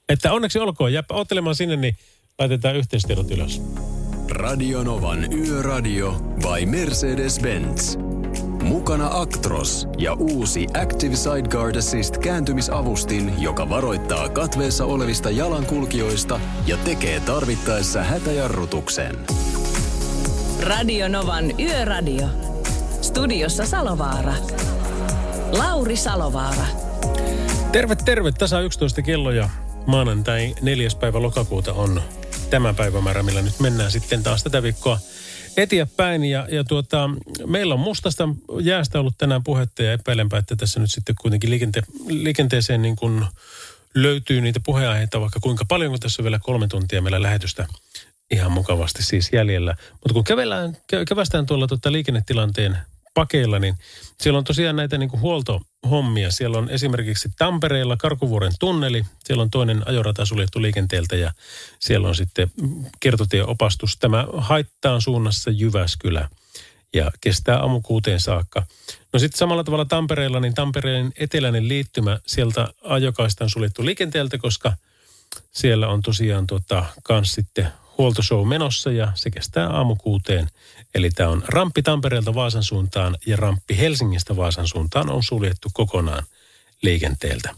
[0.09, 0.93] Että onneksi olkoon.
[0.93, 1.97] Jääpä ottelemaan sinne, niin
[2.39, 3.63] laitetaan yhteistiedot ylös.
[4.31, 8.08] Radionovan Yöradio by Mercedes-Benz.
[8.69, 17.21] Mukana Actros ja uusi Active Sideguard Assist kääntymisavustin, joka varoittaa katveessa olevista jalankulkijoista ja tekee
[17.21, 19.17] tarvittaessa hätäjarrutuksen.
[20.63, 22.29] Radio Novan Yöradio.
[23.03, 24.35] Studiossa Salovaara.
[25.53, 26.67] Lauri Salovaara.
[27.73, 28.33] Terve, terve.
[28.33, 29.49] Tasa 11 kello ja
[29.87, 30.89] maanantai 4.
[31.01, 32.03] päivä lokakuuta on
[32.51, 34.99] tämä päivämäärä, millä nyt mennään sitten taas tätä viikkoa
[35.63, 36.25] eteenpäin.
[36.25, 37.11] Ja, ja tuota,
[37.47, 38.29] meillä on mustasta
[38.61, 43.25] jäästä ollut tänään puhetta ja epäilenpä, että tässä nyt sitten kuitenkin liikente- liikenteeseen niin kuin
[43.95, 47.67] löytyy niitä puheenaiheita vaikka kuinka paljon, kun tässä on vielä kolme tuntia meillä lähetystä
[48.31, 49.77] ihan mukavasti siis jäljellä.
[49.93, 52.79] Mutta kun kävellään, kä- kävästään tuolla tuota liikennetilanteen
[53.19, 53.75] pakeilla, niin
[54.21, 56.31] siellä on tosiaan näitä niin kuin huoltohommia.
[56.31, 61.33] Siellä on esimerkiksi Tampereella Karkuvuoren tunneli, siellä on toinen ajorata suljettu liikenteeltä ja
[61.79, 62.51] siellä on sitten
[63.01, 63.97] kertotieopastus.
[63.97, 66.29] Tämä haittaan suunnassa Jyväskylä
[66.95, 68.67] ja kestää aamu kuuteen saakka.
[69.13, 74.73] No sitten samalla tavalla Tampereella, niin Tampereen eteläinen liittymä sieltä ajokaista on suljettu liikenteeltä, koska
[75.51, 80.49] siellä on tosiaan tota, kans sitten huoltoshow menossa ja se kestää aamu kuuteen.
[80.99, 86.23] Eli tämä on ramppi Tampereelta Vaasan suuntaan ja ramppi Helsingistä Vaasan suuntaan on suljettu kokonaan
[86.83, 87.55] liikenteeltä.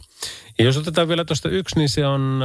[0.58, 2.40] Ja jos otetaan vielä tuosta yksi, niin se on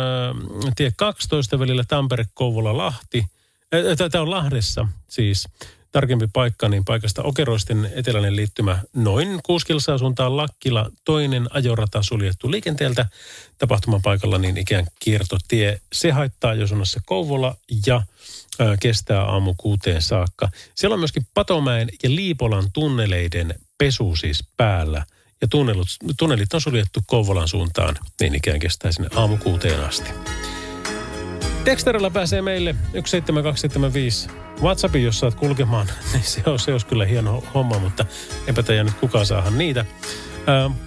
[0.66, 3.26] äh, tie 12 välillä Tampere-Kouvola-Lahti.
[3.74, 5.48] Äh, Tämä on Lahdessa siis
[5.92, 12.52] tarkempi paikka, niin paikasta Okeroisten eteläinen liittymä noin 6 kilsaa suuntaan Lakkila, toinen ajorata suljettu
[12.52, 13.06] liikenteeltä.
[13.58, 15.82] Tapahtumapaikalla niin ikään kiertotie.
[15.94, 17.56] Se haittaa Josunassa Kouvola
[17.88, 18.02] ja
[18.80, 20.50] kestää aamu kuuteen saakka.
[20.76, 25.06] Siellä on myöskin Patomäen ja Liipolan tunneleiden pesu siis päällä.
[25.42, 25.88] Ja tunnelut,
[26.18, 30.10] tunnelit on suljettu Kouvolan suuntaan, niin ikään kestää sinne aamu kuuteen asti.
[31.64, 34.30] Teksterillä pääsee meille 17275
[34.62, 38.06] WhatsAppin, jos saat kulkemaan, niin se on, se olisi kyllä hieno homma, mutta
[38.48, 39.86] eipä tiedä nyt kukaan saahan niitä.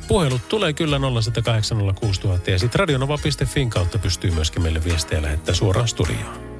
[0.09, 6.59] Puhelut tulee kyllä 0806000 ja sitten radionova.fin kautta pystyy myöskin meille viestejä lähettää suoraan studioon.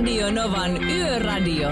[0.00, 1.68] Radio Novan Yöradio.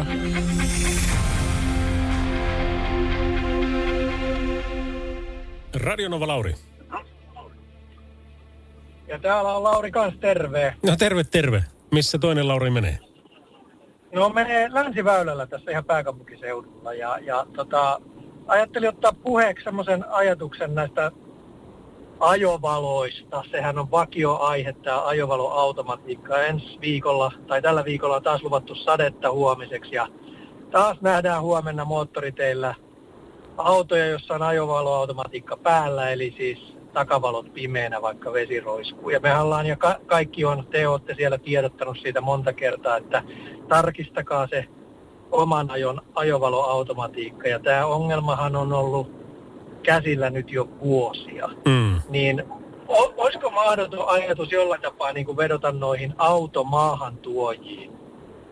[5.74, 6.54] Radionova Lauri.
[9.06, 10.74] Ja täällä on Lauri kans terve.
[10.82, 11.64] No terve, terve.
[11.90, 12.98] Missä toinen Lauri menee?
[14.14, 18.00] No menee länsiväylällä tässä ihan pääkaupunkiseudulla ja, ja tota,
[18.46, 21.12] ajattelin ottaa puheeksi semmoisen ajatuksen näistä
[22.20, 23.42] ajovaloista.
[23.50, 26.42] Sehän on vakioaihe tämä ajovaloautomatiikka.
[26.42, 30.08] Ensi viikolla tai tällä viikolla on taas luvattu sadetta huomiseksi ja
[30.70, 32.74] taas nähdään huomenna moottoriteillä
[33.56, 39.10] autoja, jossa on ajovaloautomatiikka päällä, eli siis takavalot pimeänä, vaikka vesi roiskuu.
[39.10, 43.22] Ja me ollaan ja ka- kaikki on, te olette siellä tiedottanut siitä monta kertaa, että
[43.68, 44.64] tarkistakaa se
[45.30, 47.48] oman ajon ajovaloautomatiikka.
[47.48, 49.10] Ja tämä ongelmahan on ollut
[49.82, 51.48] käsillä nyt jo vuosia.
[51.64, 52.00] Mm.
[52.08, 52.44] Niin
[52.88, 57.92] o- olisiko mahdoton ajatus jollain tapaa niin kuin vedota noihin automaahantuojiin,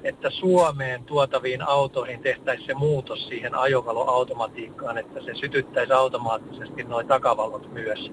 [0.04, 7.72] että Suomeen tuotaviin autoihin tehtäisiin se muutos siihen ajovaloautomatiikkaan, että se sytyttäisi automaattisesti noin takavalot
[7.72, 8.12] myös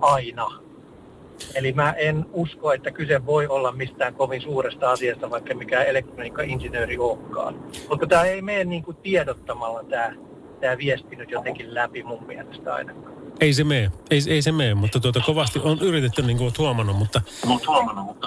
[0.00, 0.64] aina.
[1.54, 6.98] Eli mä en usko, että kyse voi olla mistään kovin suuresta asiasta, vaikka mikään elektroniikka-insinööri
[6.98, 7.64] olekaan.
[7.88, 10.12] Mutta tämä ei mene niin kuin tiedottamalla tämä,
[10.60, 13.14] tämä viesti nyt jotenkin läpi mun mielestä ainakaan.
[13.40, 16.58] Ei se mene, ei, ei se mene, mutta tuota, kovasti on yritetty niin kuin olet
[16.58, 17.20] huomannut, mutta,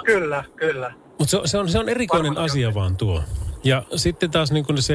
[0.04, 0.92] Kyllä, kyllä.
[1.18, 3.22] mutta se, on- se, on, se on erikoinen asia vaan tuo.
[3.64, 4.94] Ja sitten taas niin kuin se,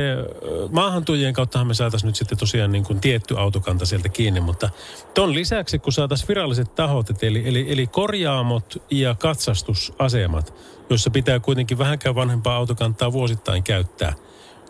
[0.71, 4.69] maahantujien kauttahan me saataisiin nyt sitten tosiaan niin kuin tietty autokanta sieltä kiinni, mutta
[5.13, 10.53] ton lisäksi kun saataisiin viralliset tahot, et eli, eli, eli korjaamot ja katsastusasemat,
[10.89, 14.13] joissa pitää kuitenkin vähänkään vanhempaa autokantaa vuosittain käyttää,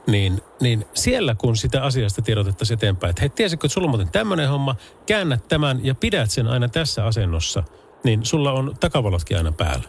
[0.08, 4.12] niin, niin siellä kun sitä asiasta tiedotettaisiin eteenpäin, että hei, tiesitkö, että sulla on muuten
[4.12, 7.64] tämmöinen homma, käännät tämän ja pidät sen aina tässä asennossa,
[8.04, 9.84] niin sulla on takavalotkin aina päällä.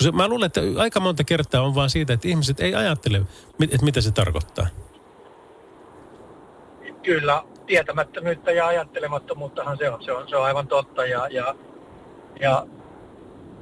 [0.00, 3.22] Se, mä luulen, että aika monta kertaa on vaan siitä, että ihmiset ei ajattele,
[3.60, 4.66] että mitä se tarkoittaa.
[7.02, 10.04] Kyllä, tietämättömyyttä ja ajattelemattomuuttahan se on.
[10.04, 11.06] Se on, se on aivan totta.
[11.06, 11.54] Ja, ja,
[12.40, 12.66] ja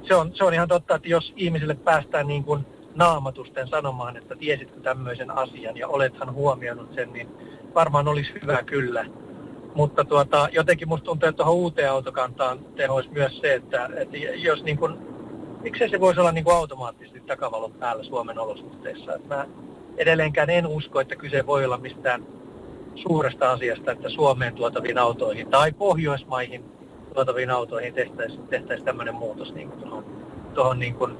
[0.07, 4.35] se, on, se on ihan totta, että jos ihmisille päästään niin kuin naamatusten sanomaan, että
[4.35, 7.27] tiesitkö tämmöisen asian ja olethan huomioinut sen, niin
[7.75, 9.05] varmaan olisi hyvä kyllä.
[9.75, 14.63] Mutta tuota, jotenkin musta tuntuu, että tuohon uuteen autokantaan tehoisi myös se, että, että jos
[14.63, 14.97] niin kuin,
[15.61, 19.15] miksei se voisi olla niin kuin automaattisesti takavalot päällä Suomen olosuhteissa.
[19.15, 19.47] Että mä
[19.97, 22.25] edelleenkään en usko, että kyse voi olla mistään
[22.95, 26.63] suuresta asiasta, että Suomeen tuotaviin autoihin tai Pohjoismaihin
[27.13, 30.05] tuotaviin autoihin tehtäisiin tehtäisi tämmöinen muutos niin kuin tuohon,
[30.53, 31.17] tuohon niin kuin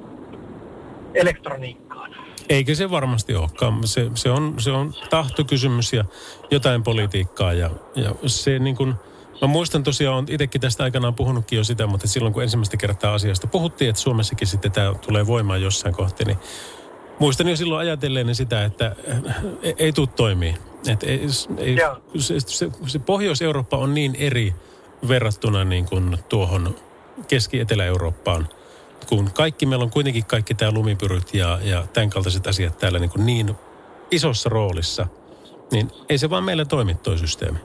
[1.14, 2.14] elektroniikkaan.
[2.48, 3.86] Eikö se varmasti olekaan.
[3.86, 6.04] Se, se, on, se on tahtokysymys ja
[6.50, 7.52] jotain politiikkaa.
[7.52, 8.94] Ja, ja se niin kuin,
[9.40, 13.14] mä muistan tosiaan, olen itsekin tästä aikanaan puhunutkin jo sitä, mutta silloin kun ensimmäistä kertaa
[13.14, 16.38] asiasta puhuttiin, että Suomessakin sitten tämä tulee voimaan jossain kohti, niin
[17.18, 18.96] muistan jo silloin ajatelleeni sitä, että
[19.62, 20.54] ei, ei tule toimii.
[20.88, 21.20] Et ei,
[21.58, 21.76] ei,
[22.18, 24.54] se, se, se Pohjois-Eurooppa on niin eri
[25.08, 26.74] verrattuna niin kuin tuohon
[27.28, 28.48] Keski-Etelä-Eurooppaan,
[29.10, 33.10] kun kaikki, meillä on kuitenkin kaikki tämä lumipyryt ja, ja tämän kaltaiset asiat täällä niin,
[33.10, 33.54] kuin niin
[34.10, 35.06] isossa roolissa,
[35.72, 37.58] niin ei se vaan meillä toimi toi systeemi.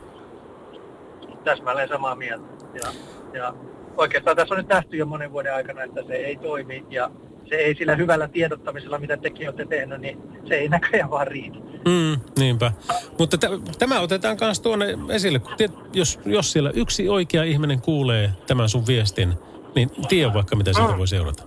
[1.44, 2.46] Täsmälleen samaa mieltä.
[2.74, 2.92] Ja,
[3.34, 3.54] ja
[3.98, 7.12] oikeastaan tässä on nyt nähty jo monen vuoden aikana, että se ei toimi ja
[7.50, 11.58] se ei sillä hyvällä tiedottamisella, mitä tekin olette tehnyt, niin se ei näköjään vaan riitä.
[11.86, 12.72] Mm, niinpä.
[13.20, 15.40] Mutta t- tämä otetaan myös tuonne esille.
[15.40, 19.34] kun Tiet, jos, jos siellä yksi oikea ihminen kuulee tämän sun viestin,
[19.76, 21.44] niin tiedä vaikka mitä siitä voi seurata.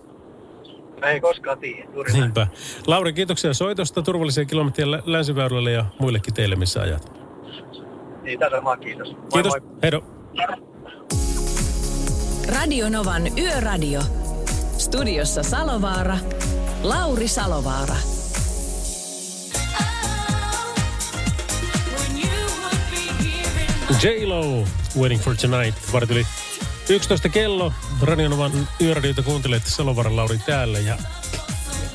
[1.00, 1.88] Mä ei koskaan tiedä.
[1.94, 2.12] Juuri.
[2.12, 2.46] Niinpä.
[2.86, 7.12] Lauri, kiitoksia soitosta, turvallisia kilometriä lä- länsiväylälle ja muillekin teille, missä ajat.
[8.22, 9.08] Niin, tässä vaan kiitos.
[9.12, 9.52] Moi Kiitos.
[9.52, 9.70] moi.
[9.82, 10.02] Heido.
[12.58, 14.00] Radio Novan Yöradio.
[14.78, 16.18] Studiossa Salovaara.
[16.82, 17.96] Lauri Salovaara.
[24.02, 24.64] J-Lo,
[24.96, 26.26] Waiting for Tonight, varti yli
[26.90, 27.72] 11 kello.
[28.02, 30.96] Radionovan yöradiota kuuntelet Salovaran Lauri täällä ja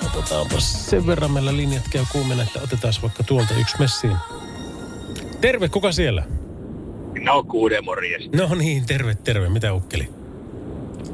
[0.05, 4.17] otetaanpa sen verran meillä linjat käy kuumena, että otetaan vaikka tuolta yksi messiin.
[5.41, 6.23] Terve, kuka siellä?
[7.19, 8.37] No kuude morjesta.
[8.37, 9.49] No niin, terve, terve.
[9.49, 10.09] Mitä ukkeli?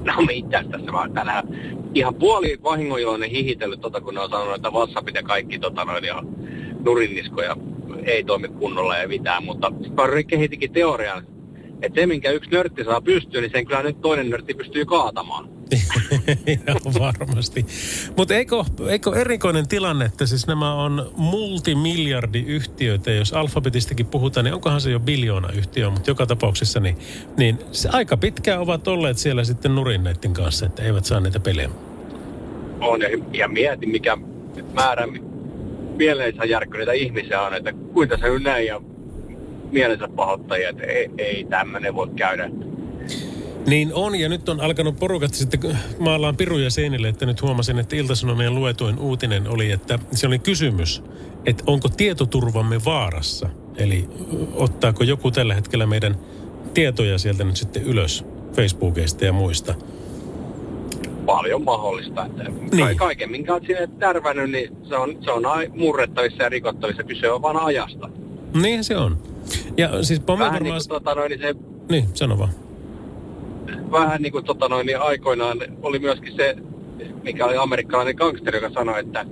[0.04, 1.44] No mitäs tässä mä oon tänään
[1.94, 6.04] ihan puoli vahingonjoinen hihitellyt tota, kun ne on sanonut, että WhatsAppit ja kaikki tota noin
[6.04, 6.24] ja
[6.86, 7.56] nurinniskoja
[8.04, 11.28] ei toimi kunnolla ja mitään, mutta mä kehitikin teorian,
[11.82, 15.50] että se minkä yksi nörtti saa pystyyn, niin sen kyllä nyt toinen nörtti pystyy kaatamaan.
[16.48, 17.66] Ihan varmasti.
[18.18, 24.82] Mutta eikö, eikö erikoinen tilanne, että siis nämä on multimiljardiyhtiöitä, jos alfabetistakin puhutaan, niin onkohan
[24.82, 26.98] se jo biljoona yhtiö, mutta joka tapauksessa niin,
[27.38, 31.40] niin se aika pitkään ovat olleet siellä sitten nurin näiden kanssa, että eivät saa niitä
[31.40, 31.70] pelejä.
[32.82, 34.18] On ja, ja mietin mikä
[34.74, 35.08] määrä
[35.98, 38.82] mieleensä järkkyneitä ihmisiä on, että kuinka se nyt näin ja
[39.72, 42.50] mielensä pahoittajia, että ei, ei tämmöinen voi käydä.
[43.68, 47.96] Niin on, ja nyt on alkanut porukat sitten maallaan piruja seinille, että nyt huomasin, että
[47.96, 51.04] Ilta-Sanomien luetuin uutinen oli, että se oli kysymys,
[51.46, 53.50] että onko tietoturvamme vaarassa?
[53.78, 54.10] Eli
[54.54, 56.18] ottaako joku tällä hetkellä meidän
[56.74, 59.76] tietoja sieltä nyt sitten ylös Facebookista ja muista?
[61.26, 62.26] Paljon mahdollista.
[62.26, 62.98] Että niin.
[62.98, 65.44] Kaiken, minkä olet sinne tärvännyt, niin se on, se on
[65.76, 67.04] murrettavissa ja rikottavissa.
[67.04, 68.10] Kyse on vaan ajasta.
[68.62, 69.29] Niin se on.
[69.80, 70.74] Ja siis Pomme Vähän varmaan...
[70.74, 71.56] niin kuin, tota noin, niin se
[71.90, 72.50] Niin, sano vaan.
[73.92, 76.56] vähän niin kuin tota noin, niin aikoinaan oli myöskin se,
[77.24, 79.26] mikä oli amerikkalainen gangsteri, joka sanoi, että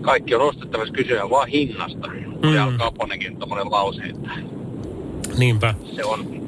[0.00, 2.06] kaikki on ostettavissa kysyä vaan hinnasta.
[2.08, 2.48] Mm.
[2.48, 2.52] Mm.
[2.52, 4.30] Se Al Caponekin tommonen lause, että
[5.38, 5.74] Niinpä.
[5.96, 6.38] se on.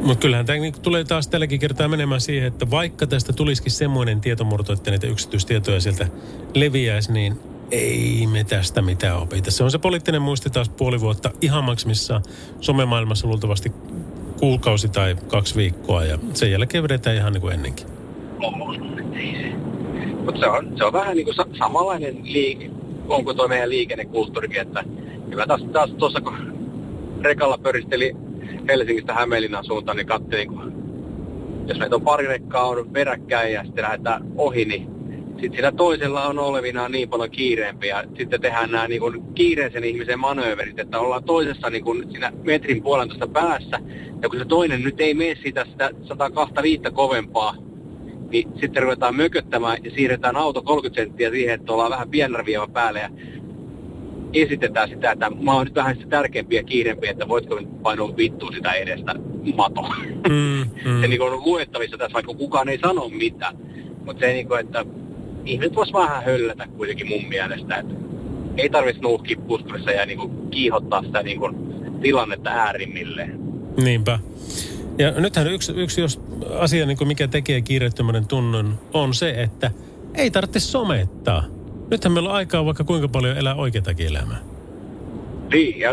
[0.00, 4.20] Mutta kyllähän tämä niinku tulee taas tälläkin kertaa menemään siihen, että vaikka tästä tulisikin semmoinen
[4.20, 6.06] tietomurto, että niitä yksityistietoja sieltä
[6.54, 7.36] leviäisi, niin
[7.70, 9.50] ei me tästä mitään opita.
[9.50, 12.20] Se on se poliittinen muisti taas puoli vuotta ihan maksimissa
[12.60, 13.72] somemaailmassa luultavasti
[14.40, 17.86] kuukausi tai kaksi viikkoa ja sen jälkeen vedetään ihan niin kuin ennenkin.
[20.24, 22.70] Mutta se on, se on vähän niin kuin sa- samanlainen liike,
[23.08, 24.84] onko tuo meidän liikennekulttuurikin, että
[25.30, 26.34] kyllä taas, taas tuossa kun
[27.22, 28.16] rekalla pöristeli
[28.68, 30.72] Helsingistä Hämeenlinnan suuntaan, niin katselin, kun
[31.66, 34.95] jos meitä on pari rekkaa on peräkkäin ja sitten lähdetään ohi, niin
[35.40, 39.84] sitten sillä toisella on olevinaan niin paljon kiireempi ja sitten tehdään nämä niin kuin kiireisen
[39.84, 43.80] ihmisen manööverit, että ollaan toisessa niin kuin siinä metrin puolentoista päässä
[44.22, 47.56] ja kun se toinen nyt ei mene sitä, sitä 125 kovempaa,
[48.30, 53.00] niin sitten ruvetaan mököttämään ja siirretään auto 30 senttiä siihen, että ollaan vähän pienarvieva päälle
[53.00, 53.10] ja
[54.32, 58.16] esitetään sitä, että mä oon nyt vähän sitä tärkeämpiä ja kiireempiä, että voitko nyt painoa
[58.16, 59.14] vittuun sitä edestä
[59.56, 59.82] mato.
[60.28, 61.00] Mm, mm.
[61.00, 63.56] se niin on luettavissa tässä, vaikka kukaan ei sano mitään.
[64.04, 64.84] Mutta se niin kuin, että
[65.46, 67.94] ihmiset vois vähän höllätä kuitenkin mun mielestä, että
[68.56, 71.56] ei tarvitsisi nuuhkia puskurissa ja niin kuin kiihottaa sitä niin kuin
[72.00, 73.40] tilannetta äärimmilleen.
[73.76, 74.18] Niinpä.
[74.98, 76.20] Ja nythän yksi, yksi jos
[76.58, 79.70] asia, niin mikä tekee kiireettömyyden tunnon, on se, että
[80.14, 81.44] ei tarvitse somettaa.
[81.90, 84.38] Nythän meillä on aikaa vaikka kuinka paljon elää oikeatakin elämää.
[85.52, 85.92] Niin, ja,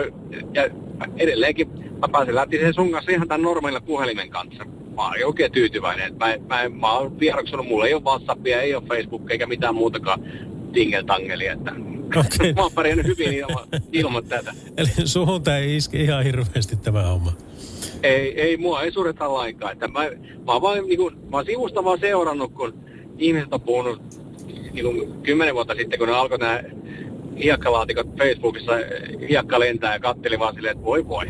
[0.53, 0.69] ja
[1.17, 1.67] edelleenkin
[2.01, 4.65] mä pääsin läpi sen sun kanssa ihan tämän normaalilla puhelimen kanssa.
[4.95, 6.15] Mä oon oikein tyytyväinen.
[6.17, 10.23] Mä, mä, mä oon vieroksunut, mulla ei ole Whatsappia, ei ole Facebook eikä mitään muutakaan
[10.73, 11.53] tingeltangelia.
[11.53, 11.71] Että
[12.19, 12.53] Okei.
[12.56, 14.53] mä oon pärjännyt hyvin ilman, ilman tätä.
[14.77, 17.32] Eli suhun tämä ei iske ihan hirveästi tämä homma.
[18.03, 19.73] Ei, ei mua ei sureta lainkaan.
[19.73, 19.99] Että mä,
[20.45, 20.99] mä, oon vaan, niin
[21.32, 22.73] mä oon sivusta vaan seurannut, kun
[23.17, 24.01] ihmiset on puhunut
[24.73, 26.63] niin kymmenen vuotta sitten, kun ne alkoi nämä
[27.43, 28.71] hiekkalaatikot Facebookissa,
[29.29, 31.25] hiekka lentää ja katteli vaan silleen, että voi voi.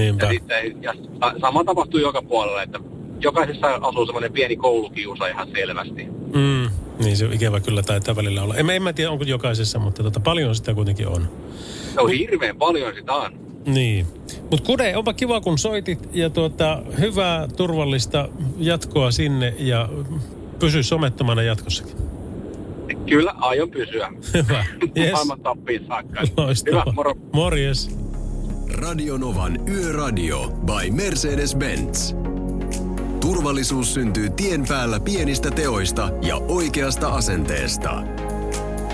[0.00, 0.26] Niinpä.
[0.26, 2.78] Ja, sitten, ja sa- sama tapahtuu joka puolella, että
[3.20, 6.04] jokaisessa asuu semmoinen pieni koulukiusa ihan selvästi.
[6.34, 6.70] Mm,
[7.04, 8.56] niin se ikävä kyllä taitaa välillä olla.
[8.56, 11.28] En, mä- en mä tiedä, onko jokaisessa, mutta tota, paljon sitä kuitenkin on.
[11.94, 13.32] Se on hirveän paljon sitä on.
[13.66, 14.06] Niin.
[14.50, 19.88] Mutta Kude, onpa kiva kun soitit ja tuota, hyvää turvallista jatkoa sinne ja
[20.58, 21.94] pysy somettomana jatkossakin.
[23.08, 24.12] Kyllä, aion pysyä.
[24.34, 24.64] Hyvä.
[24.98, 25.12] Yes.
[25.12, 26.20] Maailman tappiin saakka.
[26.36, 26.82] Loistavaa.
[26.86, 27.14] Hyvä, moro.
[27.32, 27.96] Morjes.
[28.74, 32.14] Radionovan Yöradio by Mercedes-Benz.
[33.20, 38.02] Turvallisuus syntyy tien päällä pienistä teoista ja oikeasta asenteesta.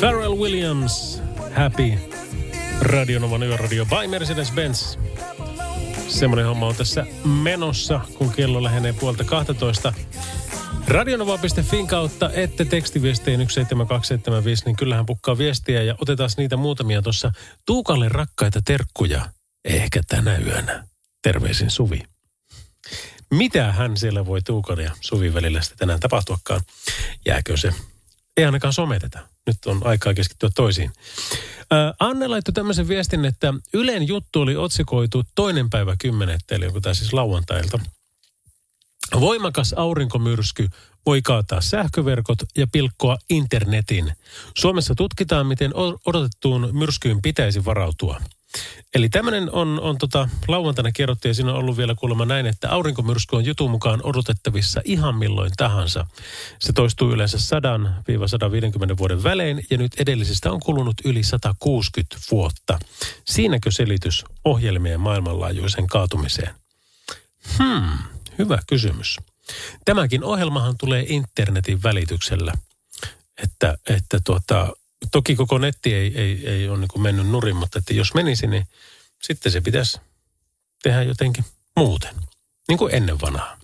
[0.00, 1.22] Pharrell Williams,
[1.52, 1.98] Happy.
[2.80, 4.98] Radionovan yöradio by Mercedes-Benz.
[6.08, 9.92] Semmoinen homma on tässä menossa, kun kello lähenee puolta 12.
[10.88, 17.32] Radionova.fin kautta, ette tekstiviestiin 17275, niin kyllähän pukkaa viestiä ja otetaan niitä muutamia tuossa.
[17.66, 19.26] Tuukalle rakkaita terkkuja,
[19.64, 20.84] ehkä tänä yönä.
[21.22, 22.02] Terveisin Suvi.
[23.30, 26.60] Mitä hän siellä voi Tuukan ja Suvin välillä sitten tänään tapahtuakaan?
[27.26, 27.72] Jääkö se?
[28.36, 29.18] Ei ainakaan someteta.
[29.46, 30.92] Nyt on aikaa keskittyä toisiin.
[31.70, 36.80] Ää, Anne laittoi tämmöisen viestin, että Ylen juttu oli otsikoitu toinen päivä kymmenettä, eli onko
[36.80, 37.80] tämä siis lauantailta.
[39.20, 40.68] Voimakas aurinkomyrsky
[41.06, 44.12] voi kaataa sähköverkot ja pilkkoa internetin.
[44.58, 45.72] Suomessa tutkitaan, miten
[46.06, 48.20] odotettuun myrskyyn pitäisi varautua.
[48.94, 52.70] Eli tämmöinen on, on tota, lauantaina kerrottiin ja siinä on ollut vielä kuulemma näin, että
[52.70, 56.06] aurinkomyrsky on jutun mukaan odotettavissa ihan milloin tahansa.
[56.58, 57.38] Se toistuu yleensä
[58.92, 62.78] 100-150 vuoden välein ja nyt edellisestä on kulunut yli 160 vuotta.
[63.26, 66.54] Siinäkö selitys ohjelmien maailmanlaajuisen kaatumiseen?
[67.58, 67.98] Hmm,
[68.38, 69.16] hyvä kysymys.
[69.84, 72.52] Tämäkin ohjelmahan tulee internetin välityksellä.
[73.42, 74.72] Että, että tuota,
[75.12, 78.66] toki koko netti ei, ei, ei ole niin mennyt nurin, mutta että jos menisi, niin
[79.22, 80.00] sitten se pitäisi
[80.82, 81.44] tehdä jotenkin
[81.76, 82.14] muuten.
[82.68, 83.56] Niin kuin ennen vanhaa.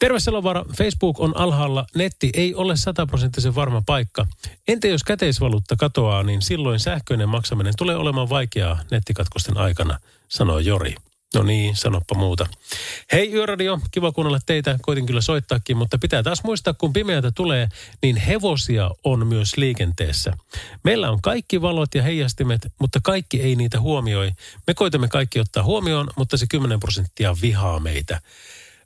[0.00, 4.26] Terve Salovaara, Facebook on alhaalla, netti ei ole sataprosenttisen varma paikka.
[4.68, 9.98] Entä jos käteisvaluutta katoaa, niin silloin sähköinen maksaminen tulee olemaan vaikeaa nettikatkosten aikana,
[10.28, 10.94] sanoo Jori.
[11.34, 12.46] No niin, sanoppa muuta.
[13.12, 14.78] Hei Yöradio, kiva kuunnella teitä.
[14.82, 17.68] Koitin kyllä soittaakin, mutta pitää taas muistaa, kun pimeätä tulee,
[18.02, 20.32] niin hevosia on myös liikenteessä.
[20.84, 24.32] Meillä on kaikki valot ja heijastimet, mutta kaikki ei niitä huomioi.
[24.66, 28.20] Me koitamme kaikki ottaa huomioon, mutta se 10 prosenttia vihaa meitä.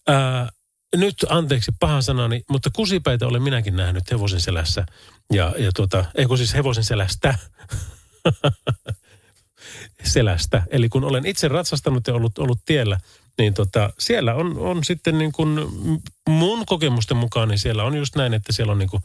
[0.09, 0.49] Ää,
[0.97, 4.87] nyt anteeksi paha sanani, mutta kusipäitä olen minäkin nähnyt hevosen selässä.
[5.33, 7.39] Ja, ja tuota, eikö siis hevosen selästä?
[10.05, 10.63] selästä.
[10.71, 12.99] Eli kun olen itse ratsastanut ja ollut, ollut tiellä,
[13.39, 15.59] niin tota, siellä on, on sitten niin kuin
[16.29, 19.03] mun kokemusten mukaan, niin siellä on just näin, että siellä on niin kuin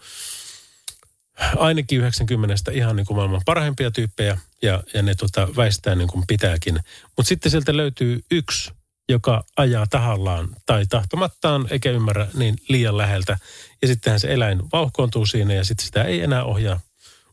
[1.57, 6.23] ainakin 90 ihan niin kuin maailman parhaimpia tyyppejä ja, ja ne tota väistää niin kuin
[6.27, 6.79] pitääkin.
[7.17, 8.71] Mutta sitten sieltä löytyy yksi,
[9.09, 13.37] joka ajaa tahallaan tai tahtomattaan eikä ymmärrä niin liian läheltä.
[13.81, 16.79] Ja sittenhän se eläin vauhkoontuu siinä ja sitten sitä ei enää ohjaa,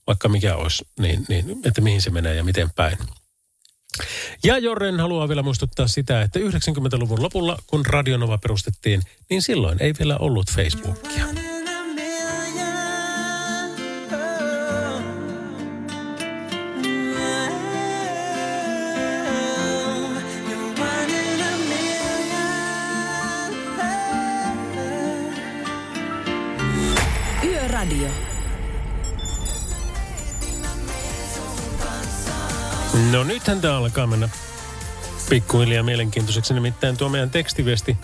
[0.07, 2.99] vaikka mikä olisi, niin, niin että mihin se menee ja miten päin.
[4.45, 9.95] Ja Jorren haluaa vielä muistuttaa sitä, että 90-luvun lopulla, kun Radionova perustettiin, niin silloin ei
[9.99, 11.56] vielä ollut Facebookia.
[33.37, 34.29] Nythän tämä alkaa mennä
[35.31, 36.55] pikkuhiljaa mielenkiintoiseksi.
[36.55, 37.97] Nimittäin tuo meidän tekstiviesti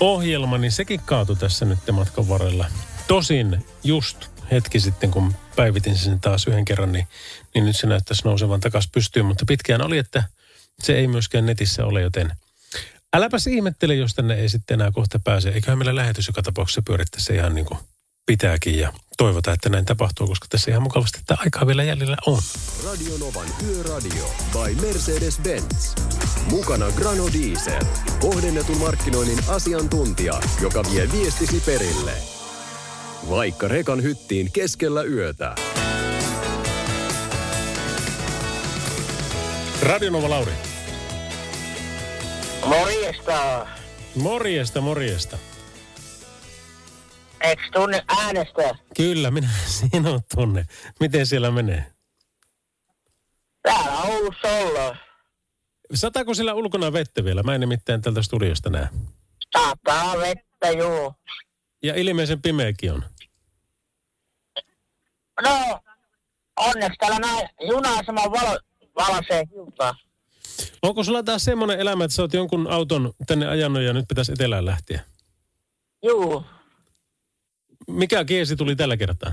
[0.00, 2.66] ohjelma, niin sekin kaatui tässä nyt matkan varrella.
[3.08, 7.08] Tosin just hetki sitten, kun päivitin sen taas yhden kerran, niin,
[7.54, 9.26] niin nyt se näyttäisi nousevan takaisin pystyyn.
[9.26, 10.24] Mutta pitkään oli, että
[10.82, 12.32] se ei myöskään netissä ole, joten
[13.12, 15.48] äläpäs ihmettele, jos tänne ei sitten enää kohta pääse.
[15.48, 17.80] Eiköhän meillä lähetys joka tapauksessa pyörittäisi ihan niin kuin
[18.30, 22.38] pitääkin ja toivotaan, että näin tapahtuu, koska tässä ihan mukavasti että aikaa vielä jäljellä on.
[22.84, 26.02] Radio Novan Yöradio by Mercedes-Benz.
[26.50, 27.84] Mukana Grano Diesel.
[28.20, 32.12] Kohdennetun markkinoinnin asiantuntija, joka vie viestisi perille.
[33.28, 35.54] Vaikka rekan hyttiin keskellä yötä.
[39.82, 40.52] Radionova Lauri.
[42.66, 43.66] Morjesta.
[44.14, 45.38] Morjesta, morjesta.
[47.40, 48.74] Eikö tunne äänestä?
[48.96, 49.48] Kyllä, minä
[49.92, 50.64] sinut tunne.
[51.00, 51.86] Miten siellä menee?
[53.62, 54.96] Täällä Oulussa ollaan.
[55.94, 57.42] Sataako sillä ulkona vettä vielä?
[57.42, 58.88] Mä en nimittäin tältä studiosta näe.
[59.58, 61.14] Sataa vettä, juu.
[61.82, 63.04] Ja ilmeisen pimeäkin on.
[65.42, 65.80] No,
[66.56, 68.58] onneksi täällä näin juna-aseman valo,
[68.96, 69.94] valasee hiltaa.
[70.82, 74.32] Onko sulla taas semmoinen elämä, että sä oot jonkun auton tänne ajanut ja nyt pitäisi
[74.32, 75.00] etelään lähteä?
[76.02, 76.44] Juu.
[77.92, 79.32] Mikä kiesi tuli tällä kertaa?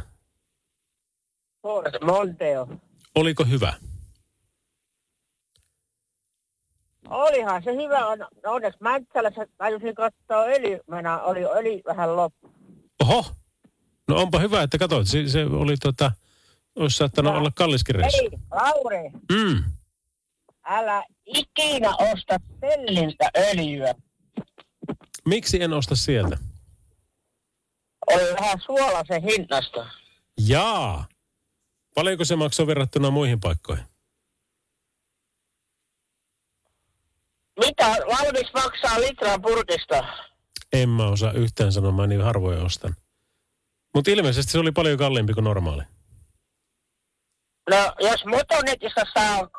[1.61, 2.67] Ford Monteo.
[3.15, 3.73] Oliko hyvä?
[7.09, 8.07] Olihan se hyvä.
[8.07, 10.79] On- Onneksi Mäntsälässä tajusin katsoa öljy.
[10.87, 12.51] Mennä oli öljy vähän loppu.
[13.01, 13.25] Oho.
[14.07, 15.07] No onpa hyvä, että katsoit.
[15.07, 16.11] Se, se oli tota,
[16.75, 18.21] olisi saattanut olla kalliskin reissu.
[18.23, 19.63] Ei, Lauri, Mm.
[20.65, 23.93] älä ikinä osta Telliltä öljyä.
[25.25, 26.37] Miksi en osta sieltä?
[28.07, 29.89] Oli vähän suolaisen hinnasta.
[30.47, 31.05] Jaa.
[31.95, 33.85] Paljonko se maksoi verrattuna muihin paikkoihin?
[37.59, 40.03] Mitä valmis maksaa litran purkista?
[40.73, 42.95] En mä osaa yhtään sanoa, mä niin harvoin ostan.
[43.95, 45.83] Mutta ilmeisesti se oli paljon kalliimpi kuin normaali.
[47.69, 49.49] No, jos motonetista saa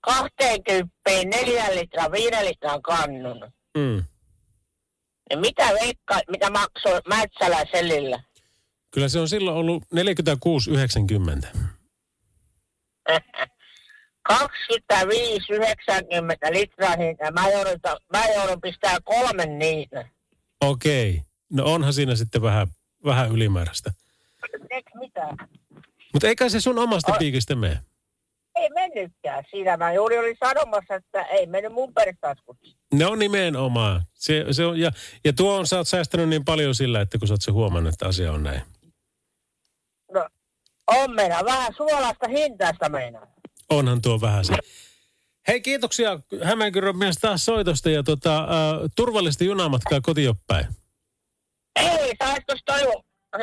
[0.00, 0.90] 20
[1.24, 4.04] 4 litran, 5 litran kannun, Mm.
[5.32, 8.22] Niin mitä veikka, mitä maksoi Mätsälä sellillä?
[8.90, 11.58] Kyllä se on silloin ollut 46,90.
[14.22, 17.30] 25, 90 litraa hinta.
[17.32, 17.80] Mä joudun,
[18.12, 20.08] mä joudun pistää kolmen niitä.
[20.60, 21.22] Okei.
[21.52, 22.66] No onhan siinä sitten vähän,
[23.04, 23.92] vähän ylimääräistä.
[24.70, 25.36] Eikö mitään?
[26.12, 27.80] Mutta eikä se sun omasta piikistä mene.
[28.62, 29.44] Ei mennytkään.
[29.50, 32.66] Siinä mä juuri olin sanomassa, että ei mennyt mun peritaskusta.
[32.94, 34.02] No nimenomaan.
[34.14, 34.90] Se, se on, ja,
[35.24, 37.92] ja tuo on, sä oot säästänyt niin paljon sillä, että kun sä oot se huomannut,
[37.92, 38.62] että asia on näin.
[40.12, 40.28] No,
[40.86, 43.26] on meillä vähän suolasta hintaista meinaa.
[43.70, 44.54] Onhan tuo vähän se.
[45.48, 48.46] Hei, kiitoksia Hämeenkyrön mies taas soitosta ja tota, äh,
[48.96, 50.66] turvallista junamatkaa kotioppäin.
[51.76, 53.02] Ei, saisiko toivo,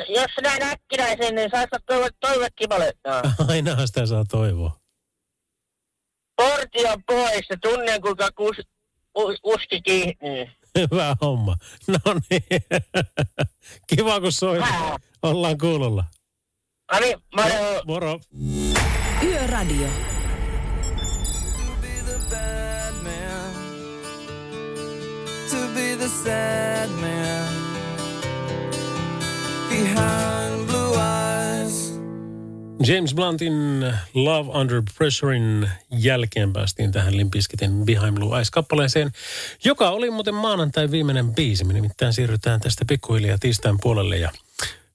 [0.09, 3.21] jos näin äkkinäisen, niin saisiko toivo, toivekin valittaa.
[3.47, 4.79] Aina sitä saa toivoa.
[6.39, 8.57] Porti on pois ja tunnen kuinka kus,
[9.17, 10.47] u, uski kiihtyy.
[10.77, 11.55] Hyvä homma.
[11.87, 12.43] No niin.
[13.87, 14.65] Kiva kun soit.
[15.23, 16.03] Ollaan kuulolla.
[16.91, 17.81] No niin, moro.
[17.85, 18.19] Moro.
[19.23, 19.87] Yöradio.
[25.75, 27.53] be the sad man
[29.69, 30.58] behind.
[32.87, 39.11] James Bluntin Love Under Pressurein jälkeen päästiin tähän Limpiskitin Behind Blue Eyes-kappaleeseen,
[39.65, 41.63] joka oli muuten maanantai viimeinen biisi.
[41.63, 44.31] Me nimittäin siirrytään tästä pikkuhiljaa tiistain puolelle ja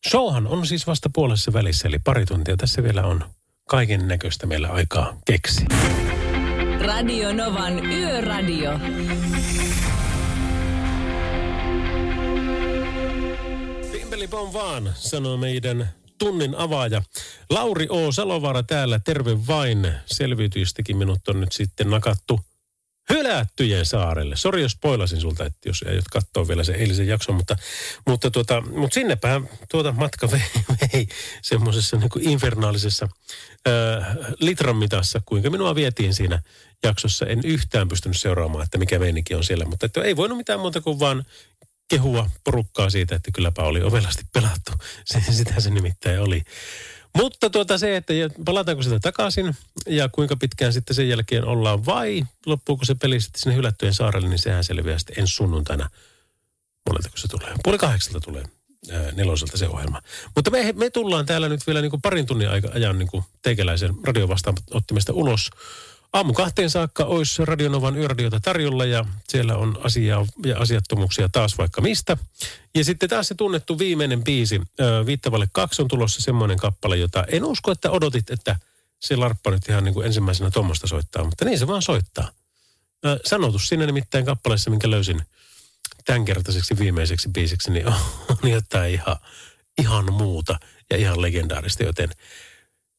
[0.08, 3.24] showhan on siis vasta puolessa välissä, eli pari tuntia tässä vielä on
[3.68, 5.64] kaiken näköistä meillä aikaa keksi.
[6.86, 8.80] Radio Novan Yöradio.
[13.92, 15.88] Pimpeli vaan, sanoo meidän
[16.18, 17.02] tunnin avaaja.
[17.50, 18.12] Lauri O.
[18.12, 19.92] Salovaara täällä, terve vain.
[20.06, 22.40] Selviytyistäkin minut on nyt sitten nakattu
[23.10, 24.36] hylättyjen saarelle.
[24.36, 27.56] Sori, jos spoilasin sulta, että jos ei katsoa vielä se eilisen jakson, mutta,
[28.06, 31.08] mutta, tuota, mutta sinnepähän tuota matka vei, vei
[31.42, 33.08] semmoisessa niin infernaalisessa
[33.68, 36.42] äh, litran mitassa, kuinka minua vietiin siinä
[36.82, 37.26] jaksossa.
[37.26, 40.80] En yhtään pystynyt seuraamaan, että mikä meininki on siellä, mutta että ei voinut mitään muuta
[40.80, 41.24] kuin vaan
[41.88, 44.72] kehua porukkaa siitä, että kylläpä oli ovelasti pelattu.
[45.04, 46.42] Se, sitä se nimittäin oli.
[47.16, 48.12] Mutta tuota se, että
[48.44, 49.54] palataanko sitä takaisin
[49.86, 54.28] ja kuinka pitkään sitten sen jälkeen ollaan vai loppuuko se peli sitten sinne hylättyjen saarelle,
[54.28, 55.90] niin sehän selviää sitten ensi sunnuntaina.
[56.88, 57.54] Moneltako se tulee?
[57.62, 58.44] Puoli kahdeksalta tulee
[59.12, 60.02] neloselta se ohjelma.
[60.34, 63.24] Mutta me, me tullaan täällä nyt vielä niin kuin parin tunnin aika, ajan niin kuin
[63.42, 65.50] teikäläisen radiovastaanottimesta ulos.
[66.14, 71.80] Aamu kahteen saakka olisi Radionovan yöradiota tarjolla ja siellä on asiaa ja asiattomuuksia taas vaikka
[71.80, 72.16] mistä.
[72.74, 74.60] Ja sitten taas se tunnettu viimeinen biisi,
[75.06, 78.56] Viittavalle kaksi on tulossa semmoinen kappale, jota en usko, että odotit, että
[79.00, 82.30] se larppa nyt ihan niin kuin ensimmäisenä tuommoista soittaa, mutta niin se vaan soittaa.
[83.24, 85.22] Sanotus siinä nimittäin kappaleessa, minkä löysin
[86.04, 87.86] tämänkertaiseksi viimeiseksi biisiksi, niin
[88.28, 89.16] on jotain ihan,
[89.78, 90.58] ihan muuta
[90.90, 92.10] ja ihan legendaarista, joten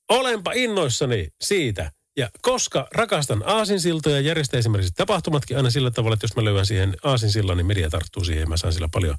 [0.09, 6.35] olenpa innoissani siitä, ja koska rakastan aasinsiltoja, järjestää esimerkiksi tapahtumatkin aina sillä tavalla, että jos
[6.35, 9.15] mä löydän siihen aasinsillan, niin media tarttuu siihen ja mä saan sillä paljon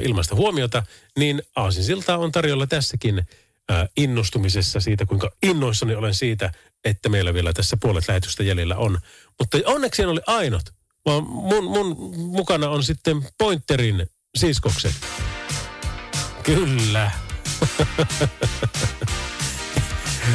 [0.00, 0.82] ilmaista huomiota,
[1.18, 3.18] niin aasinsiltaa on tarjolla tässäkin
[3.70, 6.52] äh, innostumisessa siitä, kuinka innoissani olen siitä,
[6.84, 8.98] että meillä vielä tässä puolet lähetystä jäljellä on.
[9.38, 10.62] Mutta onneksi en ole ainut,
[11.06, 14.94] vaan mun, mun mukana on sitten Pointerin siskokset.
[16.42, 17.10] Kyllä.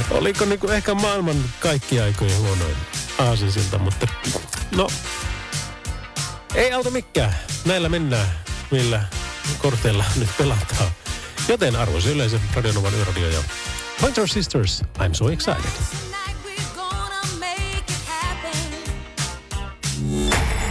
[0.10, 2.76] Oliko niinku ehkä maailman kaikki aikojen huonoin
[3.20, 4.08] aasinsilta, mutta
[4.76, 4.88] no,
[6.56, 7.36] ei auta mikään.
[7.66, 8.28] Näillä mennään,
[8.72, 9.04] millä
[9.58, 10.92] korteilla nyt pelataan.
[11.48, 13.40] Joten arvoisa yleisö, Radionovan yöradio ja
[14.02, 15.72] Pointer Sisters, I'm so excited.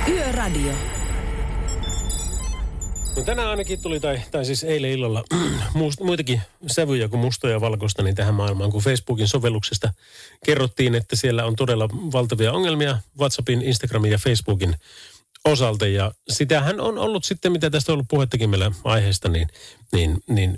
[0.08, 0.72] Yöradio.
[3.16, 5.24] No tänään ainakin tuli, tai, tai siis eilen illalla,
[5.74, 9.92] muust, muitakin sävyjä kuin musta ja valkoista niin tähän maailmaan, kun Facebookin sovelluksesta
[10.44, 14.76] kerrottiin, että siellä on todella valtavia ongelmia WhatsAppin, Instagramin ja Facebookin
[15.44, 15.86] osalta.
[15.86, 19.48] Ja sitähän on ollut sitten, mitä tästä on ollut puhettakin meillä aiheesta, niin,
[19.92, 20.56] niin, niin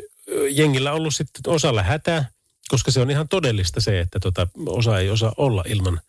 [0.50, 2.30] jengillä on ollut sitten osalla hätää,
[2.68, 6.00] koska se on ihan todellista se, että tota, osa ei osaa olla ilman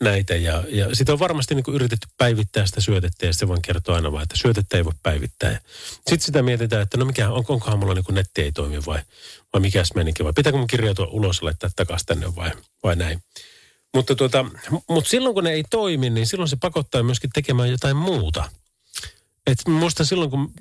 [0.00, 0.36] näitä.
[0.36, 3.94] Ja, ja sitä on varmasti niin kuin yritetty päivittää sitä syötettä ja se vaan kertoo
[3.94, 5.60] aina vaan, että syötettä ei voi päivittää.
[5.94, 9.00] Sitten sitä mietitään, että no mikä, on, onkohan mulla niin kuin netti ei toimi vai,
[9.52, 12.50] vai mikäs menikin vai pitääkö mun kirjautua ulos ja laittaa takaisin tänne vai,
[12.82, 13.22] vai näin.
[13.94, 14.44] Mutta, tuota,
[14.88, 18.50] mutta silloin kun ne ei toimi, niin silloin se pakottaa myöskin tekemään jotain muuta.
[19.46, 20.52] Et muista silloin, kun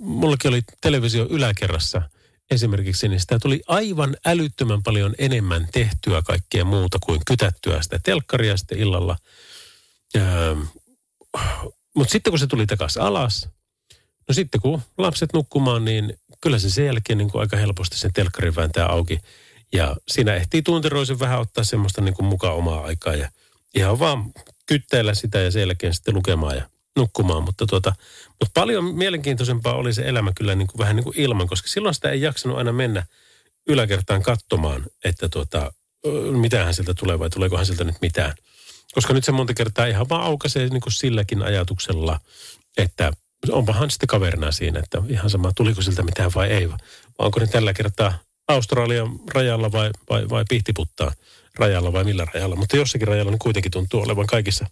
[0.00, 2.02] mullakin oli televisio yläkerrassa–
[2.50, 8.56] esimerkiksi, niin sitä tuli aivan älyttömän paljon enemmän tehtyä kaikkea muuta kuin kytättyä sitä telkkaria
[8.56, 9.16] sitten illalla.
[10.16, 10.56] Öö,
[11.96, 13.48] Mutta sitten kun se tuli takaisin alas,
[14.28, 18.12] no sitten kun lapset nukkumaan, niin kyllä se sen jälkeen niin kuin aika helposti sen
[18.12, 19.20] telkkarin vääntää auki.
[19.72, 23.30] Ja siinä ehtii tunteroisen vähän ottaa semmoista niin kuin mukaan omaa aikaa ja
[23.74, 24.32] ihan vaan
[24.66, 27.42] kyttäillä sitä ja sen jälkeen sitten lukemaan ja nukkumaan.
[27.42, 27.94] Mutta, tuota,
[28.28, 31.94] mutta paljon mielenkiintoisempaa oli se elämä kyllä niin kuin vähän niin kuin ilman, koska silloin
[31.94, 33.06] sitä ei jaksanut aina mennä
[33.68, 35.72] yläkertaan katsomaan, että tuota,
[36.30, 38.34] mitähän sieltä tulee vai tuleekohan sieltä nyt mitään.
[38.94, 42.20] Koska nyt se monta kertaa ihan vaan aukaisee niin kuin silläkin ajatuksella,
[42.76, 43.12] että
[43.50, 46.68] onpahan sitten kaverina siinä, että ihan sama, tuliko siltä mitään vai ei.
[46.68, 46.78] Vai
[47.18, 48.18] onko ne tällä kertaa
[48.48, 51.12] Australian rajalla vai, vai, vai Pihtiputtaa
[51.58, 52.56] rajalla vai millä rajalla.
[52.56, 54.66] Mutta jossakin rajalla niin kuitenkin tuntuu olevan kaikissa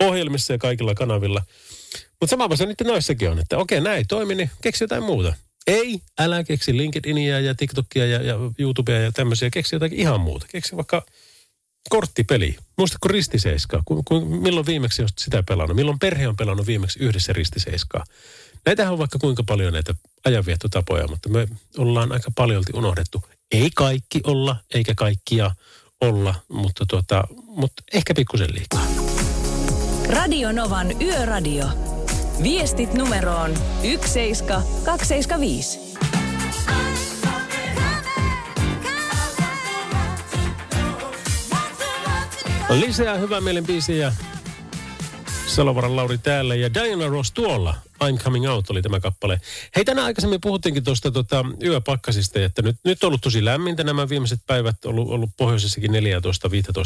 [0.00, 1.42] ohjelmissa ja kaikilla kanavilla.
[2.20, 5.34] Mutta samapa se nyt noissakin on, että okei, näin toimi, niin keksi jotain muuta.
[5.66, 9.50] Ei, älä keksi LinkedInia ja TikTokia ja, ja YouTubea ja tämmöisiä.
[9.50, 10.46] Keksi jotakin ihan muuta.
[10.48, 11.02] Keksi vaikka
[11.88, 12.56] korttipeli.
[12.78, 13.82] Muistatko ristiseiskaa?
[13.84, 15.76] Ku, ku, milloin viimeksi olet sitä pelannut?
[15.76, 18.04] Milloin perhe on pelannut viimeksi yhdessä ristiseiskaa?
[18.66, 19.94] Näitähän on vaikka kuinka paljon näitä
[20.24, 21.48] ajanviettotapoja, mutta me
[21.78, 23.24] ollaan aika paljolti unohdettu.
[23.52, 25.50] Ei kaikki olla, eikä kaikkia
[26.00, 28.99] olla, mutta, tuota, mutta ehkä pikkusen liikaa.
[30.10, 31.64] Radio Novan Yöradio.
[32.42, 33.50] Viestit numeroon
[33.82, 35.80] 17275.
[42.70, 44.12] Lisää hyvää mielen biisiä.
[45.50, 47.74] Salovaran Lauri täällä ja Diana Ross tuolla.
[48.04, 49.40] I'm Coming Out oli tämä kappale.
[49.76, 54.08] Hei, tänään aikaisemmin puhuttiinkin tuosta tota, yöpakkasista, että nyt, nyt on ollut tosi lämmintä nämä
[54.08, 55.94] viimeiset päivät, ollut, ollut pohjoisessakin 14-15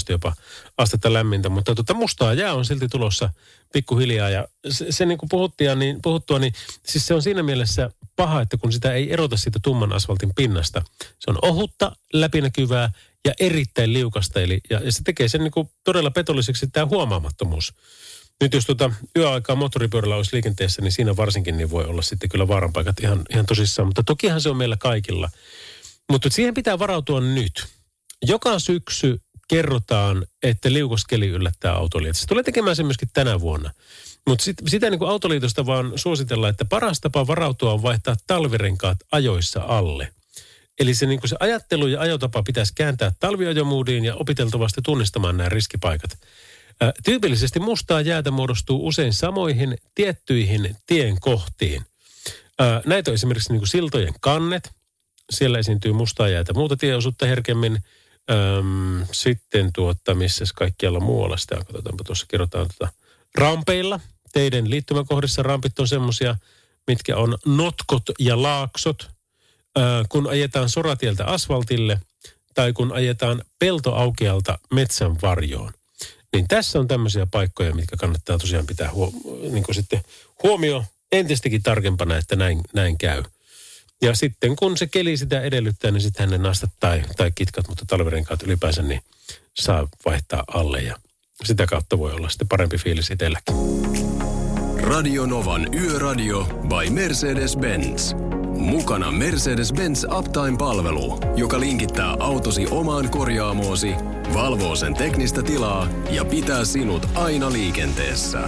[0.08, 0.34] jopa
[0.78, 3.30] astetta lämmintä, mutta tota, mustaa jää on silti tulossa
[3.72, 6.52] pikkuhiljaa ja se, se niin kuin puhuttiin, niin, puhuttua, niin
[6.86, 10.82] siis se on siinä mielessä paha, että kun sitä ei erota siitä tumman asfaltin pinnasta.
[11.18, 12.92] Se on ohutta, läpinäkyvää
[13.24, 17.74] ja erittäin liukasta, eli, ja, ja se tekee sen niin kuin todella petolliseksi tämä huomaamattomuus.
[18.42, 22.48] Nyt jos tuota yöaikaa moottoripyörällä olisi liikenteessä, niin siinä varsinkin niin voi olla sitten kyllä
[22.48, 23.88] vaaranpaikat ihan, ihan tosissaan.
[23.88, 25.30] Mutta tokihan se on meillä kaikilla.
[26.12, 27.66] Mutta siihen pitää varautua nyt.
[28.22, 32.16] Joka syksy kerrotaan, että liukoskeli yllättää autolijat.
[32.16, 33.70] Se tulee tekemään sen myöskin tänä vuonna.
[34.26, 38.98] Mutta sit, sitä niin kuin autoliitosta vaan suositellaan, että paras tapa varautua on vaihtaa talvirenkaat
[39.12, 40.12] ajoissa alle.
[40.78, 45.48] Eli se, niin kuin se ajattelu ja ajotapa pitäisi kääntää talviajomuudiin ja opiteltavasti tunnistamaan nämä
[45.48, 46.18] riskipaikat.
[47.04, 51.82] Tyypillisesti mustaa jäätä muodostuu usein samoihin tiettyihin tien kohtiin.
[52.86, 54.70] Näitä on esimerkiksi niin kuin siltojen kannet.
[55.30, 57.78] Siellä esiintyy mustaa jäätä muuta tieosuutta herkemmin.
[58.30, 61.64] Öm, sitten tuota, missä kaikkialla muualla sitä, on.
[61.64, 62.92] katsotaanpa tuossa kerrotaan tuota,
[63.34, 64.00] rampeilla.
[64.32, 66.36] Teidän liittymäkohdissa rampit on semmoisia,
[66.86, 69.10] mitkä on notkot ja laaksot.
[69.78, 72.00] Ö, kun ajetaan soratieltä asfaltille
[72.54, 75.72] tai kun ajetaan peltoaukealta metsän varjoon.
[76.34, 79.12] Niin tässä on tämmöisiä paikkoja, mitkä kannattaa tosiaan pitää huo,
[79.52, 80.00] niin sitten
[80.42, 83.22] huomio entistäkin tarkempana, että näin, näin käy.
[84.02, 87.84] Ja sitten kun se keli sitä edellyttää, niin sitten ne nastat tai, tai kitkat, mutta
[87.86, 89.00] talvirenkaat ylipäänsä, niin
[89.54, 90.96] saa vaihtaa alle ja
[91.44, 93.54] sitä kautta voi olla sitten parempi fiilis itselläkin.
[94.82, 98.33] Radio Novan Yöradio by Mercedes-Benz.
[98.56, 103.94] Mukana Mercedes-Benz Uptime-palvelu, joka linkittää autosi omaan korjaamoosi,
[104.34, 108.40] valvoo sen teknistä tilaa ja pitää sinut aina liikenteessä.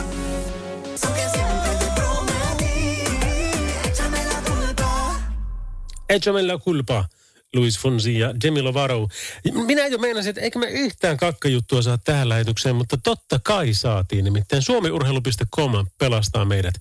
[6.08, 7.04] Echame la culpa,
[7.56, 9.08] Luis Fonsi ja Demi Lovato.
[9.66, 14.24] Minä jo meinasin, että eikö me yhtään kakkajuttua saa tähän lähetykseen, mutta totta kai saatiin.
[14.24, 16.74] Nimittäin suomiurheilu.com pelastaa meidät.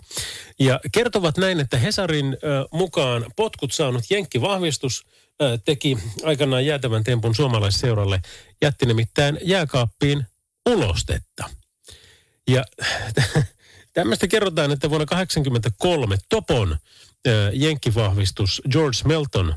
[0.60, 2.38] Ja kertovat näin, että Hesarin
[2.72, 5.06] mukaan potkut saanut Jenkki-vahvistus
[5.42, 8.22] ö, teki aikanaan jäätävän tempun suomalaisseuralle.
[8.62, 10.26] Jätti nimittäin jääkaappiin
[10.70, 11.50] ulostetta.
[12.48, 12.64] Ja
[13.94, 16.78] tämmöistä kerrotaan, että vuonna 1983 Topon
[17.54, 19.56] jenkkivahvistus George Melton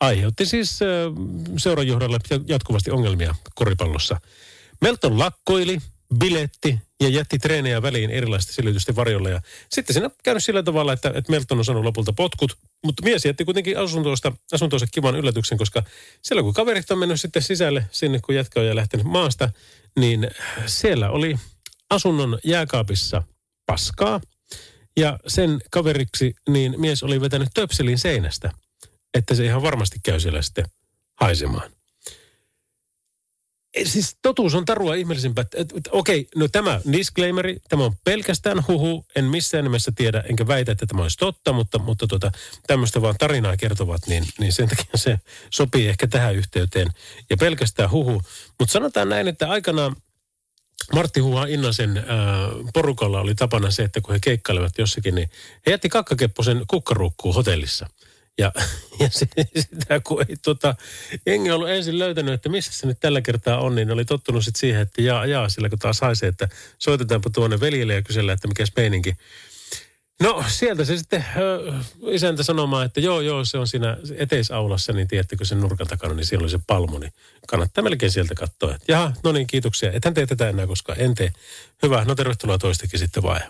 [0.00, 0.86] aiheutti siis ö,
[1.56, 4.20] seurajohdolle jatkuvasti ongelmia koripallossa.
[4.80, 5.78] Melton lakkoili,
[6.18, 9.28] biletti ja jätti treenejä väliin erilaisten selitysten varjolla.
[9.28, 9.40] Ja
[9.70, 13.24] sitten siinä on käynyt sillä tavalla, että, että Melton on saanut lopulta potkut, mutta mies
[13.24, 15.82] jätti kuitenkin asuntoista, asuntoonsa kivan yllätyksen, koska
[16.22, 19.50] siellä kun kaverit on mennyt sitten sisälle sinne, kun jätkä on lähtenyt maasta,
[19.98, 20.30] niin
[20.66, 21.36] siellä oli
[21.90, 23.22] asunnon jääkaapissa
[23.66, 24.20] paskaa.
[25.00, 28.50] Ja sen kaveriksi niin mies oli vetänyt töpselin seinästä,
[29.14, 30.64] että se ihan varmasti käy siellä sitten
[31.20, 31.70] haisemaan.
[33.74, 35.44] Eh, Siis totuus on tarua ihmeellisempää.
[35.90, 39.06] Okei, no tämä disclaimeri, tämä on pelkästään huhu.
[39.16, 42.32] En missään nimessä tiedä, enkä väitä, että tämä olisi totta, mutta, mutta tuota,
[42.66, 45.18] tämmöistä vaan tarinaa kertovat, niin, niin sen takia se
[45.50, 46.88] sopii ehkä tähän yhteyteen.
[47.30, 48.22] Ja pelkästään huhu.
[48.58, 49.96] Mutta sanotaan näin, että aikanaan
[50.92, 52.04] Martti Huha Innasen äh,
[52.74, 55.30] porukalla oli tapana se, että kun he keikkailevat jossakin, niin
[55.66, 57.86] he jätti kakkakepposen kukkaruukkuun hotellissa.
[58.38, 58.52] Ja,
[59.00, 59.26] ja se,
[59.56, 60.74] sitä kun ei tota,
[61.26, 64.60] jengi ollut ensin löytänyt, että missä se nyt tällä kertaa on, niin oli tottunut sitten
[64.60, 68.48] siihen, että jaa, jaa, sillä kun taas haisee, että soitetaanpa tuonne veljelle ja kysellä, että
[68.48, 69.16] mikäs meininki.
[70.20, 71.72] No sieltä se sitten ö,
[72.10, 76.26] isäntä sanomaan, että joo, joo, se on siinä eteisaulassa, niin tiedättekö sen nurkan takana, niin
[76.26, 77.12] siellä oli se palmu, niin
[77.48, 78.76] kannattaa melkein sieltä katsoa.
[78.88, 79.92] Jaha, no niin, kiitoksia.
[79.92, 81.32] Ethän tee tätä enää koskaan, en tee.
[81.82, 83.40] Hyvä, no tervetuloa toistakin sitten vaan.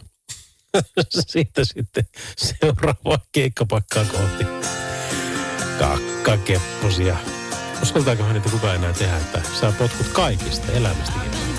[1.32, 2.04] Siitä sitten
[2.36, 4.44] seuraavaa keikkapakkaa kohti.
[5.78, 7.16] Kakkakepposia.
[7.82, 11.49] Uskaltaakohan niitä kukaan enää tehdä, että saa potkut kaikista elämästäkin.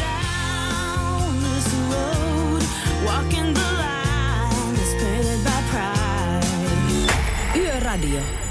[8.01, 8.41] Dying.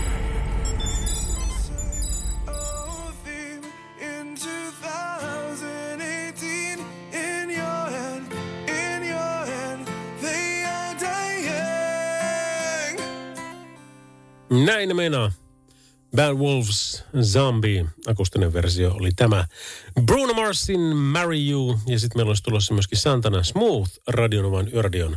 [14.65, 15.33] Näin meinaa.
[16.17, 19.47] Bad Wolves Zombie, akustinen versio oli tämä.
[20.07, 25.17] Bruno Marsin Marry You ja sitten meillä olisi tulossa myöskin Santana Smooth Radionovan Yöradion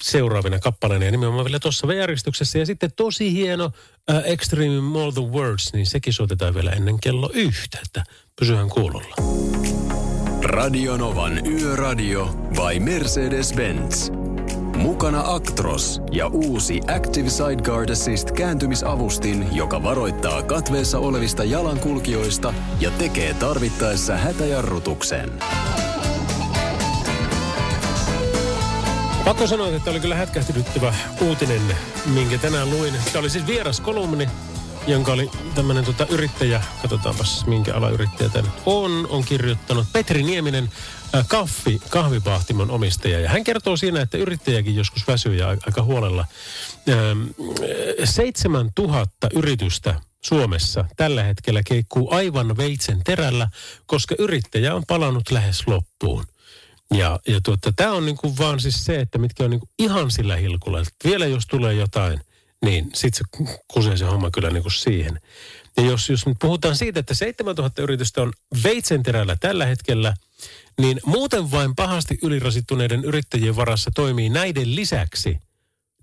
[0.00, 2.58] seuraavina kappaleina ja nimenomaan vielä tuossa järjestyksessä.
[2.58, 7.30] Ja sitten tosi hieno uh, Extreme More Than Words, niin sekin soitetaan vielä ennen kello
[7.34, 8.04] yhtä, että
[8.40, 9.14] pysyhän kuulolla.
[10.42, 14.12] Radionovan Yöradio by Mercedes-Benz.
[14.76, 23.34] Mukana Actros ja uusi Active Sideguard Assist kääntymisavustin, joka varoittaa katveessa olevista jalankulkijoista ja tekee
[23.34, 25.32] tarvittaessa hätäjarrutuksen.
[29.24, 32.94] Pakko sanoa, että oli kyllä hätkähtydyttävä uutinen, minkä tänään luin.
[33.12, 34.28] Tämä oli siis vieras kolumni,
[34.86, 40.70] jonka oli tämmöinen tota, yrittäjä, katsotaanpas minkä alayrittäjä tämä nyt on, on kirjoittanut Petri Nieminen,
[41.14, 43.20] äh, kaffi, kahvipahtimon omistaja.
[43.20, 46.26] Ja hän kertoo siinä, että yrittäjäkin joskus väsyy ja aika huolella.
[46.88, 47.22] Ähm,
[48.04, 53.48] 7000 yritystä Suomessa tällä hetkellä keikkuu aivan veitsen terällä,
[53.86, 56.24] koska yrittäjä on palannut lähes loppuun.
[56.94, 60.36] Ja, ja tuota, tämä on niinku vaan siis se, että mitkä on niinku ihan sillä
[60.36, 60.80] hilkulla.
[60.80, 62.20] Että vielä jos tulee jotain,
[62.64, 65.20] niin sitten se kusee se homma kyllä niinku siihen.
[65.76, 68.32] Ja jos, jos nyt puhutaan siitä, että 7000 yritystä on
[68.64, 70.14] veitsenterällä tällä hetkellä,
[70.80, 75.38] niin muuten vain pahasti ylirasittuneiden yrittäjien varassa toimii näiden lisäksi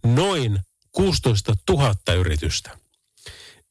[0.04, 0.60] noin
[0.92, 2.78] 16 000 yritystä.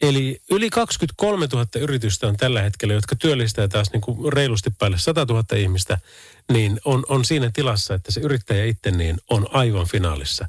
[0.03, 4.99] Eli yli 23 000 yritystä on tällä hetkellä, jotka työllistää taas niin kuin reilusti päälle
[4.99, 5.99] 100 000 ihmistä,
[6.53, 10.49] niin on, on siinä tilassa, että se yrittäjä itse niin on aivan finaalissa.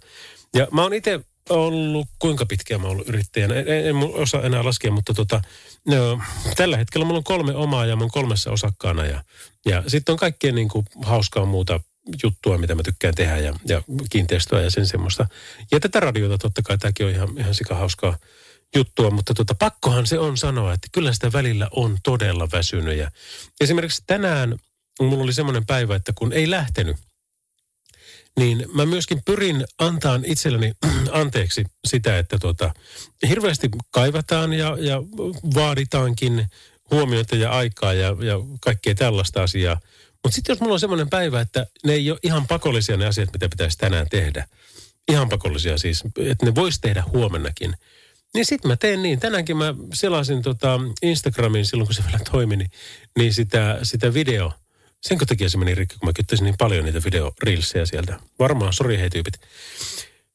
[0.56, 1.20] Ja mä oon itse
[1.50, 5.42] ollut, kuinka pitkään mä oon ollut yrittäjänä, en, en, en osaa enää laskea, mutta tota,
[5.88, 6.22] no,
[6.56, 9.24] tällä hetkellä mulla on kolme omaa ja mä oon kolmessa osakkaana ja,
[9.66, 11.80] ja sitten on kaikkea niin kuin hauskaa muuta
[12.24, 15.28] juttua, mitä mä tykkään tehdä ja, ja kiinteistöä ja sen semmoista.
[15.72, 18.18] Ja tätä radiota totta kai, tämäkin on ihan, ihan sika hauskaa
[18.76, 22.98] juttua, mutta tota, pakkohan se on sanoa, että kyllä sitä välillä on todella väsynyt.
[22.98, 23.12] Ja
[23.62, 24.60] esimerkiksi tänään
[25.00, 26.98] mulla oli semmoinen päivä, että kun ei lähtenyt,
[28.40, 30.74] niin mä myöskin pyrin antaan itselleni
[31.12, 32.74] anteeksi sitä, että tota,
[33.30, 35.02] hirveästi kaivataan ja, ja
[35.56, 36.48] vaaditaankin
[36.92, 39.80] huomiota ja aikaa ja, ja kaikkea tällaista asiaa.
[40.24, 43.34] Mutta sitten jos mulla on semmoinen päivä, että ne ei ole ihan pakollisia ne asiat,
[43.34, 44.48] mitä pitäisi tänään tehdä.
[45.08, 47.76] Ihan pakollisia siis, että ne voisi tehdä huomennakin–
[48.38, 49.20] niin sitten mä teen niin.
[49.20, 52.72] Tänäänkin mä selasin tota Instagramiin silloin, kun se vielä toimi, niin,
[53.18, 54.52] niin sitä, sitä video.
[55.02, 58.20] Senkö takia se meni rikki, kun mä kyttäisin niin paljon niitä videorilsejä sieltä.
[58.40, 59.34] Varmaan, sori hei tyypit.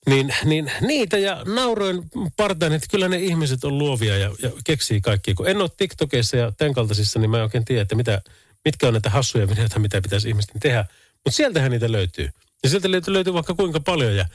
[0.07, 2.03] Niin, niin niitä ja nauroin
[2.37, 5.35] partaan, että kyllä ne ihmiset on luovia ja, ja keksii kaikki.
[5.35, 8.23] Kun en ole TikTokissa ja tämän kaltaisissa, niin mä en oikein tiedä, että mitä,
[8.65, 10.85] mitkä on näitä hassuja videoita, mitä pitäisi ihmisten tehdä.
[11.25, 12.31] Mutta sieltähän niitä löytyy.
[12.63, 14.27] Ja sieltä löytyy, löytyy vaikka kuinka paljon ja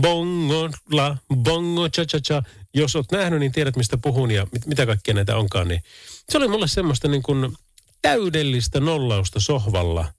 [0.00, 2.42] bongo, la, bongo, cha cha cha.
[2.74, 5.68] Jos olet nähnyt, niin tiedät mistä puhun ja mit, mitä kaikkea näitä onkaan.
[5.68, 5.82] Niin
[6.28, 7.56] se oli mulle semmoista niin kuin
[8.02, 10.12] täydellistä nollausta sohvalla.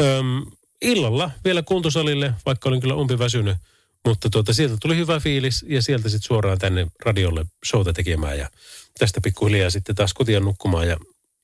[0.00, 0.46] Öm,
[0.82, 3.56] illalla vielä kuntosalille, vaikka olin kyllä umpi väsynyt.
[4.04, 8.38] Mutta tuota, sieltä tuli hyvä fiilis ja sieltä sitten suoraan tänne radiolle showta tekemään.
[8.38, 8.50] Ja
[8.98, 10.96] tästä pikkuhiljaa sitten taas kotiin nukkumaan ja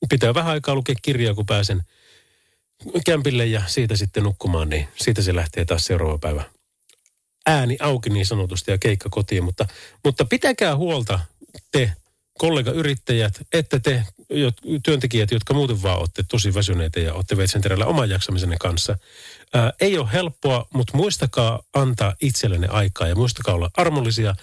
[0.09, 1.83] pitää vähän aikaa lukea kirjaa, kun pääsen–
[3.05, 6.43] kämpille ja siitä sitten nukkumaan, niin siitä se lähtee taas seuraava päivä
[7.45, 9.43] ääni auki niin sanotusti ja keikka kotiin.
[9.43, 9.65] Mutta,
[10.03, 11.19] mutta pitäkää huolta
[11.71, 11.93] te
[12.37, 14.03] kollega-yrittäjät, että te
[14.83, 18.97] työntekijät, jotka muuten vaan olette tosi väsyneitä ja olette veitsenterällä oman jaksamisenne kanssa.
[19.53, 24.35] Ää, ei ole helppoa, mutta muistakaa antaa itsellenne aikaa ja muistakaa olla armollisia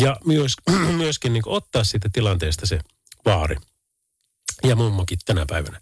[0.00, 0.52] ja myös,
[0.96, 2.78] myöskin niin ottaa siitä tilanteesta se
[3.24, 3.56] vaari.
[4.64, 5.80] Ja mummokin tänä päivänä.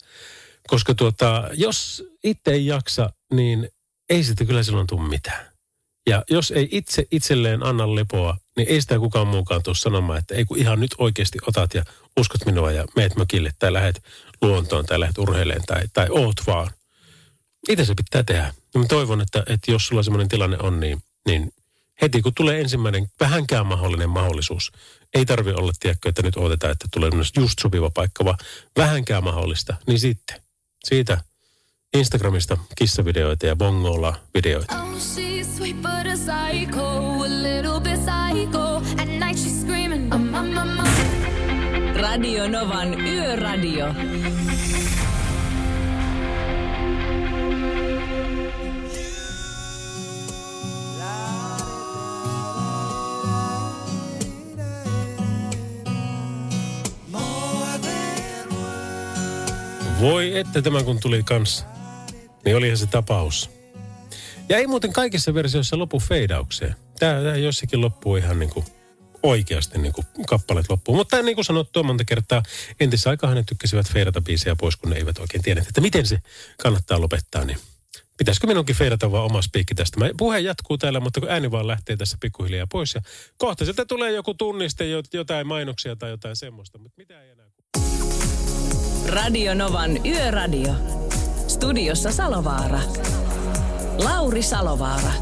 [0.67, 3.69] Koska tuota, jos itse ei jaksa, niin
[4.09, 5.54] ei sitä kyllä silloin tule mitään.
[6.07, 10.35] Ja jos ei itse itselleen anna lepoa, niin ei sitä kukaan muukaan tule sanomaan, että
[10.35, 11.85] ei kun ihan nyt oikeasti otat ja
[12.21, 14.03] uskot minua ja meet mökille tai lähet
[14.43, 16.71] luontoon tai lähet urheileen tai, tai oot vaan.
[17.69, 18.55] Itse se pitää tehdä.
[18.75, 21.53] Ja mä toivon, että, että jos sulla semmoinen tilanne on, niin, niin
[22.03, 24.73] heti kun tulee ensimmäinen vähänkään mahdollinen mahdollisuus,
[25.15, 28.39] ei tarvi olla, tiedätkö, että nyt odotetaan, että tulee just sopiva paikka, vaan
[28.77, 30.41] vähänkään mahdollista, niin sitten
[30.85, 31.19] siitä
[31.95, 34.75] Instagramista kissavideoita ja bongola-videoita.
[41.97, 43.95] Radio Novan Yöradio.
[60.01, 61.67] Voi että tämä kun tuli kanssa,
[62.45, 63.51] niin olihan se tapaus.
[64.49, 66.77] Ja ei muuten kaikissa versioissa lopu feidaukseen.
[66.99, 68.67] Tämä, tämä jossakin loppuu ihan niin kuin
[69.23, 70.97] oikeasti niin kuin kappaleet loppuu.
[70.97, 72.43] Mutta niin kuin sanottua monta kertaa,
[72.81, 76.19] entisaikaan ne tykkäsivät feidata biisejä pois, kun ne eivät oikein tiedä, että miten se
[76.63, 77.45] kannattaa lopettaa.
[77.45, 77.59] Niin
[78.17, 80.01] pitäisikö minunkin feidata vaan oma spiikki tästä.
[80.01, 82.95] Mä, puhe jatkuu täällä, mutta kun ääni vaan lähtee tässä pikkuhiljaa pois.
[82.95, 83.01] Ja
[83.37, 87.45] kohta sieltä tulee joku tunniste, jot- jotain mainoksia tai jotain semmoista, mutta mitä ei enää.
[89.09, 90.75] Radio Novan Yöradio.
[91.49, 92.81] Studiossa Salovaara.
[93.99, 95.13] Lauri Salovaara.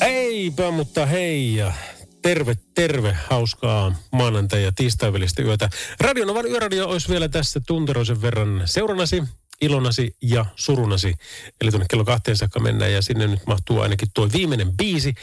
[0.00, 1.72] Eipä, mutta hei ja
[2.22, 5.68] terve, terve, hauskaa maanantai- ja tiistaivälistä yötä.
[6.00, 9.22] Radionovan yöradio olisi vielä tässä tunteroisen verran seurannasi,
[9.60, 11.14] ilonasi ja surunasi.
[11.60, 15.14] Eli tuonne kello kahteen saakka mennään ja sinne nyt mahtuu ainakin tuo viimeinen biisi.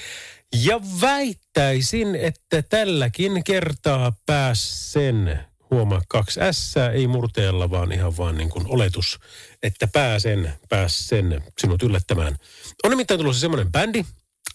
[0.56, 5.40] Ja väittäisin, että tälläkin kertaa pääs sen,
[5.72, 9.20] huomaa kaksi S, ei murteella, vaan ihan vaan niin kuin oletus,
[9.64, 12.38] että pääsen, pääs sen sinut yllättämään.
[12.84, 14.06] On nimittäin tulossa semmoinen bändi,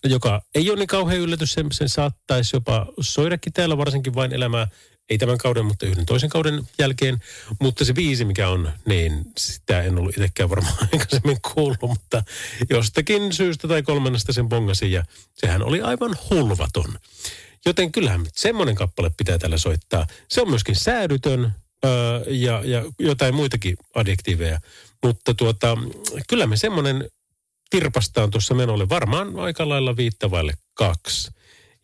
[0.05, 4.67] joka ei ole niin kauhean yllätys, sen, sen saattaisi jopa soidakin täällä, varsinkin vain elämää,
[5.11, 7.19] ei tämän kauden, mutta yhden toisen kauden jälkeen.
[7.61, 12.25] Mutta se biisi, mikä on, niin sitä en ollut itsekään varmaan aikaisemmin kuullut, mutta
[12.71, 15.05] jostakin syystä tai kolmannesta sen bongasin ja
[15.35, 16.99] sehän oli aivan hulvaton.
[17.67, 20.07] Joten kyllähän semmoinen kappale pitää täällä soittaa.
[20.29, 21.53] Se on myöskin säädytön
[21.85, 24.61] öö, ja, ja jotain muitakin adjektiiveja,
[25.03, 25.79] mutta tuota,
[26.29, 27.11] kyllä me semmoinen
[27.71, 31.31] tirpastaan tuossa menolle varmaan aika lailla viittavaille kaksi.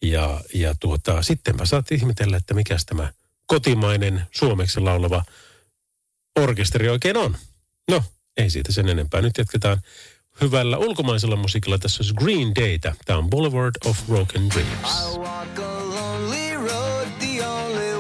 [0.03, 3.13] Ja, ja tuota, sittenpä saat ihmetellä, että mikä tämä
[3.47, 5.25] kotimainen suomeksi laulava
[6.41, 7.37] orkesteri oikein on.
[7.91, 8.05] No,
[8.37, 9.21] ei siitä sen enempää.
[9.21, 9.79] Nyt jatketaan
[10.41, 11.79] hyvällä ulkomaisella musiikilla.
[11.79, 12.95] Tässä on Green Daytä.
[13.05, 15.17] Tämä on Boulevard of Broken Dreams.
[16.59, 17.93] road, the only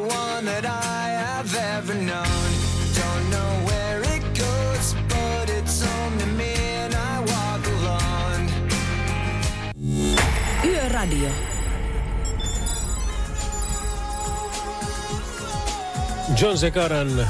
[16.41, 17.29] John Sekaran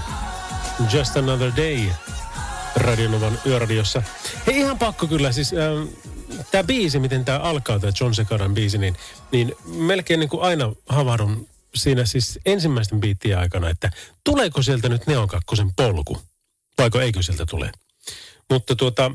[0.95, 1.89] Just Another Day
[2.77, 4.03] Radionovan yöradiossa.
[4.47, 5.89] Hei ihan pakko kyllä siis, ähm,
[6.51, 8.97] tämä biisi, miten tämä alkaa, tämä John Sekaran biisi, niin,
[9.33, 13.91] niin melkein niin kuin aina havahdun siinä siis ensimmäisten biittien aikana, että
[14.25, 16.19] tuleeko sieltä nyt Neon Kakkosen polku,
[16.79, 17.73] vaiko eikö sieltä tule.
[18.51, 19.11] Mutta tuota,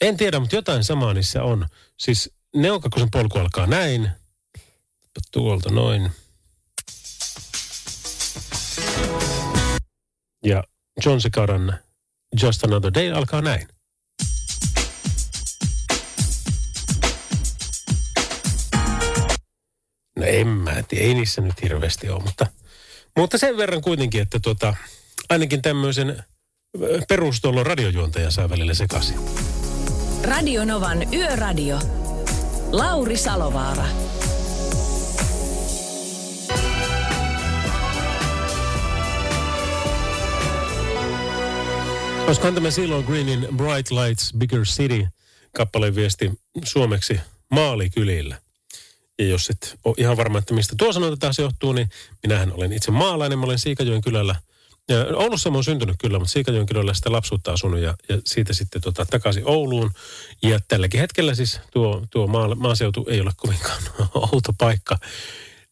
[0.00, 1.66] en tiedä, mutta jotain samaa niissä on.
[1.98, 4.10] Siis Neon Kakkosen polku alkaa näin,
[5.32, 6.10] tuolta noin.
[10.44, 10.64] Ja
[11.04, 11.78] John Sekaran
[12.42, 13.68] Just Another Day alkaa näin.
[20.16, 22.46] No en mä tiedä, ei niissä nyt hirveästi ole, mutta,
[23.16, 24.74] mutta sen verran kuitenkin, että tuota,
[25.28, 26.24] ainakin tämmöisen
[27.08, 29.16] perustolon radiojuontaja saa välillä sekaisin.
[30.24, 31.78] Radio Novan Yöradio.
[32.72, 33.84] Lauri Salovaara.
[42.30, 45.06] Olisikohan tämä silloin Greenin Bright Lights Bigger City
[45.56, 46.30] kappaleen viesti
[46.64, 47.20] suomeksi
[47.50, 48.40] maalikylillä.
[49.18, 51.88] Ja jos et ole ihan varma, että mistä tuo sanonta taas johtuu, niin
[52.22, 53.38] minähän olen itse maalainen.
[53.38, 54.34] Mä olen Siikajoen kylällä.
[54.88, 58.52] Ja Oulussa mä oon syntynyt kyllä, mutta Siikajoen kylällä sitä lapsuutta asunut ja, ja siitä
[58.52, 59.90] sitten tota, takaisin Ouluun.
[60.42, 63.82] Ja tälläkin hetkellä siis tuo, tuo maa, maaseutu ei ole kovinkaan
[64.32, 64.98] outo paikka.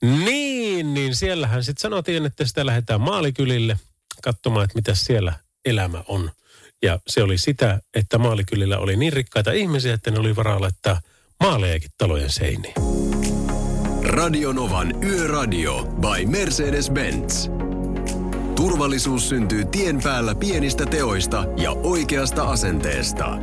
[0.03, 3.79] Niin, niin siellähän sitten sanottiin, että sitä lähdetään maalikylille
[4.23, 5.33] katsomaan, että mitä siellä
[5.65, 6.31] elämä on.
[6.83, 11.01] Ja se oli sitä, että maalikylillä oli niin rikkaita ihmisiä, että ne oli varaa laittaa
[11.41, 12.75] maalejakin talojen seiniin.
[14.03, 17.51] Radionovan Yöradio by Mercedes-Benz.
[18.57, 23.39] Turvallisuus syntyy tien päällä pienistä teoista ja oikeasta asenteesta.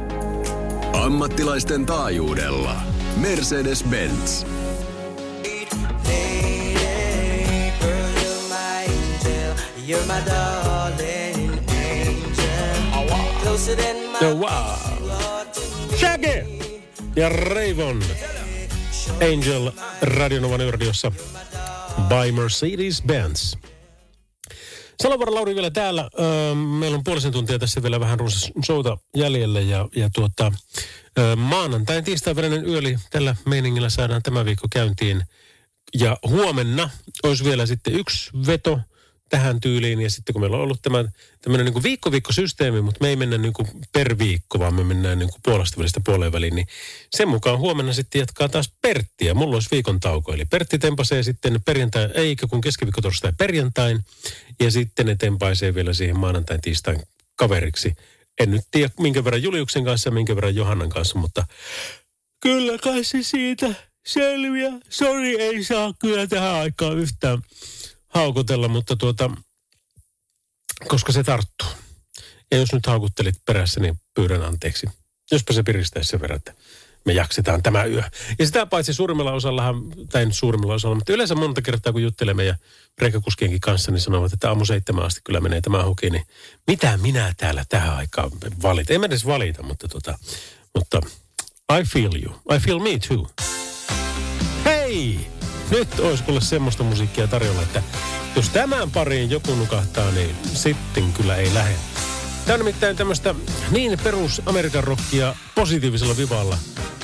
[0.94, 2.82] Ammattilaisten taajuudella.
[3.22, 4.46] Mercedes-Benz.
[9.88, 11.25] You're my darling
[14.22, 15.10] No wow.
[16.00, 16.46] Shaggy
[17.16, 18.04] ja Raven.
[19.34, 21.12] Angel Radionovan yöradiossa
[22.08, 23.58] by Mercedes-Benz.
[25.04, 26.10] Salovaara Lauri vielä täällä.
[26.80, 30.52] Meillä on puolisen tuntia tässä vielä vähän runsas showta jäljellä ja, ja tuota,
[31.36, 35.24] maanantain tiistain yöli tällä meiningillä saadaan tämä viikko käyntiin.
[35.94, 36.90] Ja huomenna
[37.24, 38.80] olisi vielä sitten yksi veto
[39.30, 40.02] tähän tyyliin.
[40.02, 41.06] Ja sitten kun meillä on ollut tämä
[41.42, 45.30] tämmöinen niin viikko-viikko-systeemi, mutta me ei mennä niin kuin per viikko, vaan me mennään niin
[45.30, 46.68] kuin puolesta välistä puoleen väliin, niin
[47.16, 49.34] sen mukaan huomenna sitten jatkaa taas Perttiä.
[49.34, 50.34] Mulla olisi viikon tauko.
[50.34, 54.00] Eli Pertti tempasee sitten perjantai, eikä kun keskiviikko, torstai, perjantain.
[54.60, 57.02] Ja sitten ne tempaisee vielä siihen maanantain, tiistain
[57.36, 57.94] kaveriksi.
[58.40, 61.46] En nyt tiedä minkä verran Juliuksen kanssa ja minkä verran Johannan kanssa, mutta
[62.42, 64.80] kyllä kai se siitä selviää.
[64.90, 67.40] Sori, ei saa kyllä tähän aikaan yhtään
[68.16, 69.32] haukutella, mutta tuota,
[70.88, 71.68] koska se tarttuu.
[72.52, 74.88] Ja jos nyt haukuttelit perässä, niin pyydän anteeksi.
[75.32, 76.54] Jospa se piristäisi sen verran, että
[77.06, 78.04] me jaksetaan tämä yö.
[78.40, 79.76] Ja sitä paitsi suurimmalla osallahan,
[80.12, 82.56] tai suurimmalla osalla, mutta yleensä monta kertaa kun juttelemme ja
[82.98, 86.24] reikakuskienkin kanssa, niin sanovat, että aamu seitsemän asti kyllä menee tämä huki, niin
[86.68, 88.94] mitä minä täällä tähän aikaan valita?
[88.94, 90.18] En edes valita, mutta, tota,
[90.76, 91.02] mutta
[91.80, 92.36] I feel you.
[92.56, 93.28] I feel me too.
[94.66, 95.35] Hei!
[95.70, 97.84] Nyt olisi kuule semmoista musiikkia tarjolla, että
[98.36, 101.76] jos tämän pariin joku nukahtaa, niin sitten kyllä ei lähde.
[102.46, 103.36] Tämä on nimittäin tämmöistä
[103.72, 106.58] niin perus Amerikan rockia positiivisella vivalla,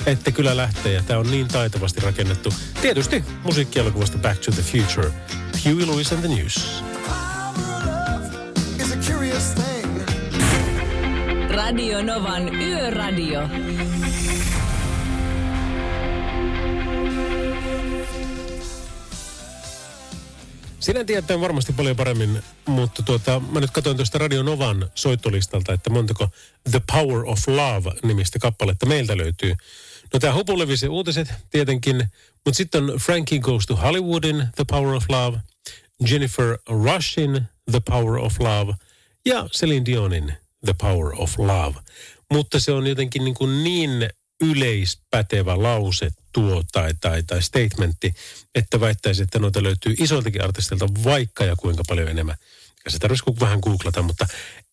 [0.06, 0.92] että kyllä lähtee.
[0.92, 2.54] Ja tämä on niin taitavasti rakennettu.
[2.82, 5.12] Tietysti musiikkielokuvasta Back to the Future.
[5.64, 6.82] Huey Lewis and the News.
[8.78, 10.02] It's a curious thing.
[11.50, 13.40] Radio Novan Yöradio.
[20.82, 25.90] Sinä tiedät varmasti paljon paremmin, mutta tuota, mä nyt katsoin tuosta Radio Novan soittolistalta, että
[25.90, 26.28] montako
[26.70, 29.54] The Power of Love-nimistä kappaletta meiltä löytyy.
[30.12, 31.96] No tämä hupulevisi uutiset tietenkin,
[32.44, 35.38] mutta sitten on Frankie Goes to Hollywoodin The Power of Love,
[36.10, 38.74] Jennifer Rushin The Power of Love
[39.26, 40.32] ja Celine Dionin
[40.64, 41.78] The Power of Love.
[42.32, 44.10] Mutta se on jotenkin niin, kuin niin
[44.40, 48.14] yleispätevä lause tuo tai, tai, tai statementti,
[48.54, 52.36] että väittäisi, että noita löytyy isoiltakin artistilta vaikka ja kuinka paljon enemmän.
[52.84, 54.26] Ja se tarvitsisi vähän googlata, mutta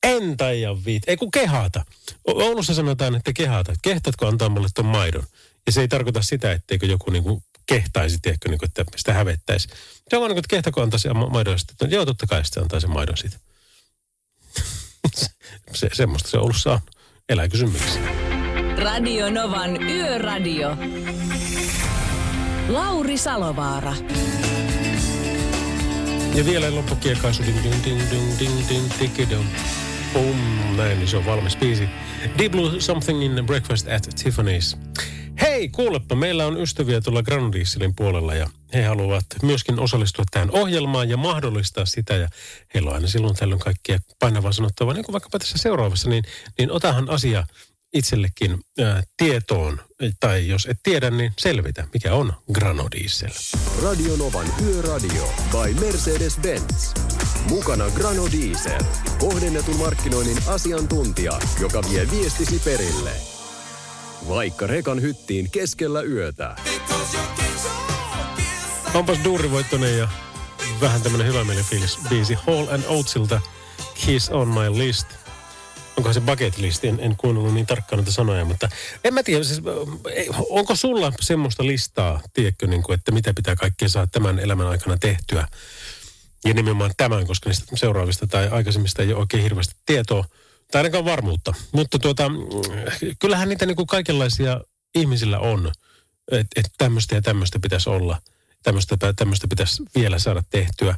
[0.04, 1.04] en taida viit.
[1.08, 1.86] Ei kun kehata.
[2.28, 3.74] O- Oulussa sanotaan, että kehata.
[3.82, 5.24] Kehtatko antaa mulle ton maidon?
[5.66, 9.68] Ja se ei tarkoita sitä, etteikö joku niinku kehtaisi, tiedätkö, niinku, että sitä hävettäisi.
[10.10, 11.60] Se on vaan niin että kehtako antaa sen ma- maidon.
[11.60, 13.38] Sitten, joo, totta kai sitten antaa sen maidon siitä.
[15.76, 16.80] se, semmoista se Oulussa on.
[17.30, 18.29] Elää kysymyksiä.
[18.84, 20.78] Radio Novan Yöradio.
[22.68, 23.96] Lauri Salovaara.
[26.36, 27.44] Ja vielä loppukiekaisu.
[27.44, 29.46] Ding, ding, ding, ding, ding, ding, tikidum.
[30.14, 30.38] Boom,
[30.78, 31.90] näin, niin se on valmis biisi.
[32.38, 34.78] Deep Blue Something in Breakfast at Tiffany's.
[35.42, 41.10] Hei, kuulepa, meillä on ystäviä tuolla Granodieselin puolella ja he haluavat myöskin osallistua tähän ohjelmaan
[41.10, 42.14] ja mahdollistaa sitä.
[42.14, 42.30] Ja
[42.74, 46.24] heillä on aina silloin tällöin kaikkia painavaa sanottavaa, niin kuin vaikkapa tässä seuraavassa, niin,
[46.58, 47.44] niin otahan asia
[47.94, 49.82] itsellekin ää, tietoon.
[50.20, 53.30] Tai jos et tiedä, niin selvitä, mikä on Granodiesel.
[53.84, 57.02] Radio Novan Yöradio by Mercedes-Benz.
[57.50, 58.82] Mukana Grano Diesel.
[59.20, 63.12] Kohdennetun markkinoinnin asiantuntija, joka vie viestisi perille.
[64.28, 66.56] Vaikka rekan hyttiin keskellä yötä.
[68.94, 70.10] Onpas duurivoittonen ja
[70.82, 73.42] vähän tämmönen hyvä fiilis biisi Hall and Oatsilta
[74.06, 75.19] Kiss on my list.
[76.00, 76.86] Onko se bucket list?
[76.86, 78.70] En, en kuunnellut niin tarkkaan noita sanoja, mutta
[79.04, 79.62] en mä tiedä, siis,
[80.50, 84.98] onko sulla semmoista listaa, tiedätkö, niin kuin, että mitä pitää kaikkea saa tämän elämän aikana
[84.98, 85.48] tehtyä?
[86.46, 90.26] Ja nimenomaan tämän, koska niistä seuraavista tai aikaisemmista ei ole oikein hirveästi tietoa,
[90.72, 91.54] tai ainakaan varmuutta.
[91.72, 92.32] Mutta tuota,
[93.20, 94.62] kyllähän niitä niin kuin kaikenlaisia
[94.96, 95.72] ihmisillä on,
[96.32, 98.22] että et tämmöistä ja tämmöistä pitäisi olla,
[98.64, 100.98] tämmöistä, tämmöistä pitäisi vielä saada tehtyä.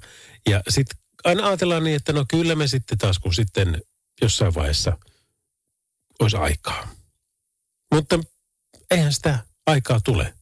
[0.49, 3.81] Ja sitten aina ajatellaan niin, että no kyllä me sitten taas, kun sitten
[4.21, 4.97] jossain vaiheessa
[6.19, 6.87] olisi aikaa.
[7.93, 8.19] Mutta
[8.91, 10.33] eihän sitä aikaa tule.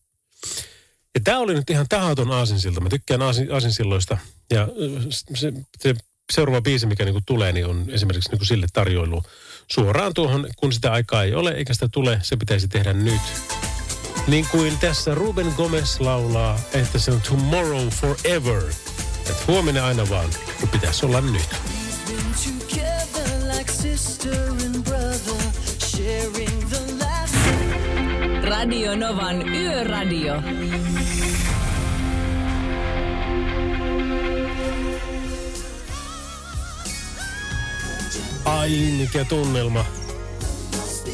[1.15, 2.81] Ja tämä oli nyt ihan tahaton aasinsilta.
[2.81, 4.17] Mä tykkään aasin, aasinsilloista.
[4.51, 4.67] Ja
[5.35, 5.95] se, se
[6.33, 9.23] seuraava biisi, mikä niinku tulee, niin on esimerkiksi niinku sille tarjoilu
[9.71, 13.21] suoraan tuohon, kun sitä aikaa ei ole, eikä sitä tule, se pitäisi tehdä nyt.
[14.27, 18.63] Niin kuin tässä Ruben Gomez laulaa, että se on tomorrow forever.
[19.19, 21.49] Että huomenna aina vaan, kun pitäisi olla nyt.
[28.43, 30.33] Radio Novan Yöradio.
[38.45, 39.85] Ai, mikä tunnelma.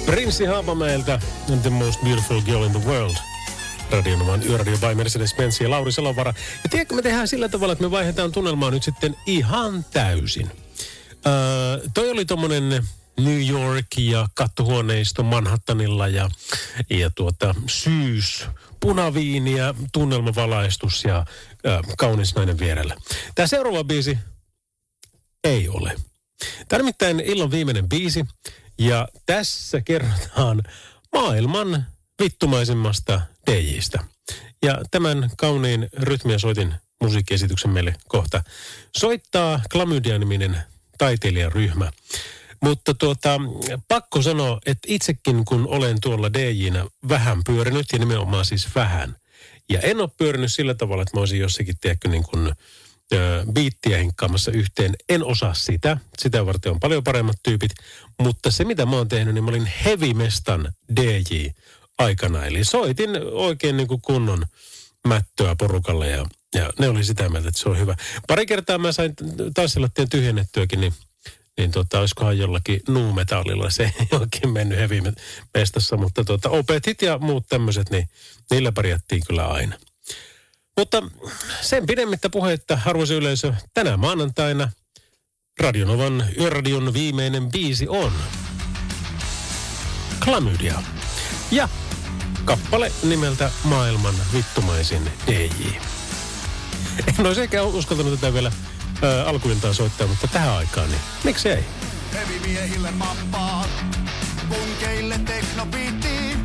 [0.05, 1.19] Prinssi Haapamäeltä
[1.51, 3.15] and the most beautiful girl in the world.
[3.91, 6.33] Radionoman Yöradio by Mercedes-Benz ja Lauri Salovara.
[6.63, 10.64] Ja tiedätkö, me tehdään sillä tavalla, että me vaihdetaan tunnelmaa nyt sitten ihan täysin.
[11.93, 12.87] Toi oli tommonen
[13.19, 16.29] New York ja kattohuoneisto Manhattanilla ja,
[16.89, 18.45] ja tuota, syys,
[18.79, 21.25] punaviini ja tunnelmavalaistus ja
[21.65, 22.95] ö, kaunis nainen vierellä.
[23.35, 24.17] Tämä seuraava biisi
[25.43, 25.95] ei ole.
[26.67, 26.83] Tämä
[27.23, 28.25] illan viimeinen biisi
[28.79, 30.63] ja tässä kerrotaan
[31.13, 31.85] maailman
[32.23, 33.21] vittumaisimmasta
[33.51, 33.99] DJistä.
[34.63, 38.43] Ja tämän kauniin rytmiä soitin musiikkiesityksen meille kohta
[38.97, 41.91] soittaa Klamydia-niminen taiteilijaryhmä.
[42.61, 43.41] Mutta tuota,
[43.87, 49.15] pakko sanoa, että itsekin kun olen tuolla DJnä vähän pyörinyt, ja nimenomaan siis vähän,
[49.69, 52.53] ja en ole pyörinyt sillä tavalla, että mä olisin jossakin, tiedätkö, niin kuin
[53.13, 54.95] ö, biittiä hinkkaamassa yhteen.
[55.09, 55.97] En osaa sitä.
[56.17, 57.71] Sitä varten on paljon paremmat tyypit.
[58.19, 61.47] Mutta se, mitä mä oon tehnyt, niin mä olin Heavy-mestan DJ
[61.97, 62.45] aikana.
[62.45, 64.45] Eli soitin oikein niin kuin kunnon
[65.07, 66.25] mättöä porukalle ja,
[66.55, 67.95] ja ne oli sitä mieltä, että se on hyvä.
[68.27, 69.13] Pari kertaa mä sain
[69.53, 70.93] tanssilattien tyhjennettyäkin, niin
[71.57, 75.01] niin tota, olisikohan jollakin nuumetallilla se ei oikein mennyt heavy
[75.53, 78.09] mestassa, mutta tota, opetit ja muut tämmöiset, niin
[78.51, 79.77] niillä pärjättiin kyllä aina.
[80.77, 81.03] Mutta
[81.61, 84.71] sen pidemmittä puhetta, arvoisa yleisö, tänä maanantaina
[85.59, 88.11] Radionovan Yöradion viimeinen biisi on
[90.23, 90.83] Klamydia.
[91.51, 91.69] Ja
[92.45, 95.94] kappale nimeltä Maailman vittumaisin DJ.
[97.19, 98.51] En olisi ehkä uskaltanut tätä vielä
[99.01, 101.63] ää, alkuiltaan soittaa, mutta tähän aikaan, niin miksi ei?
[102.13, 103.65] Hevimiehille mappaa,
[104.49, 106.37] punkeille teknobiitti.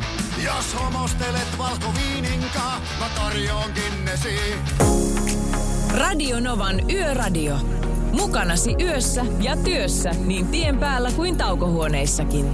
[0.45, 4.39] Jos homostelet valkoviininkaa, mä tarjoon Guinnesi.
[5.97, 7.55] Radio Novan Yöradio.
[8.11, 12.53] Mukanasi yössä ja työssä niin tien päällä kuin taukohuoneissakin.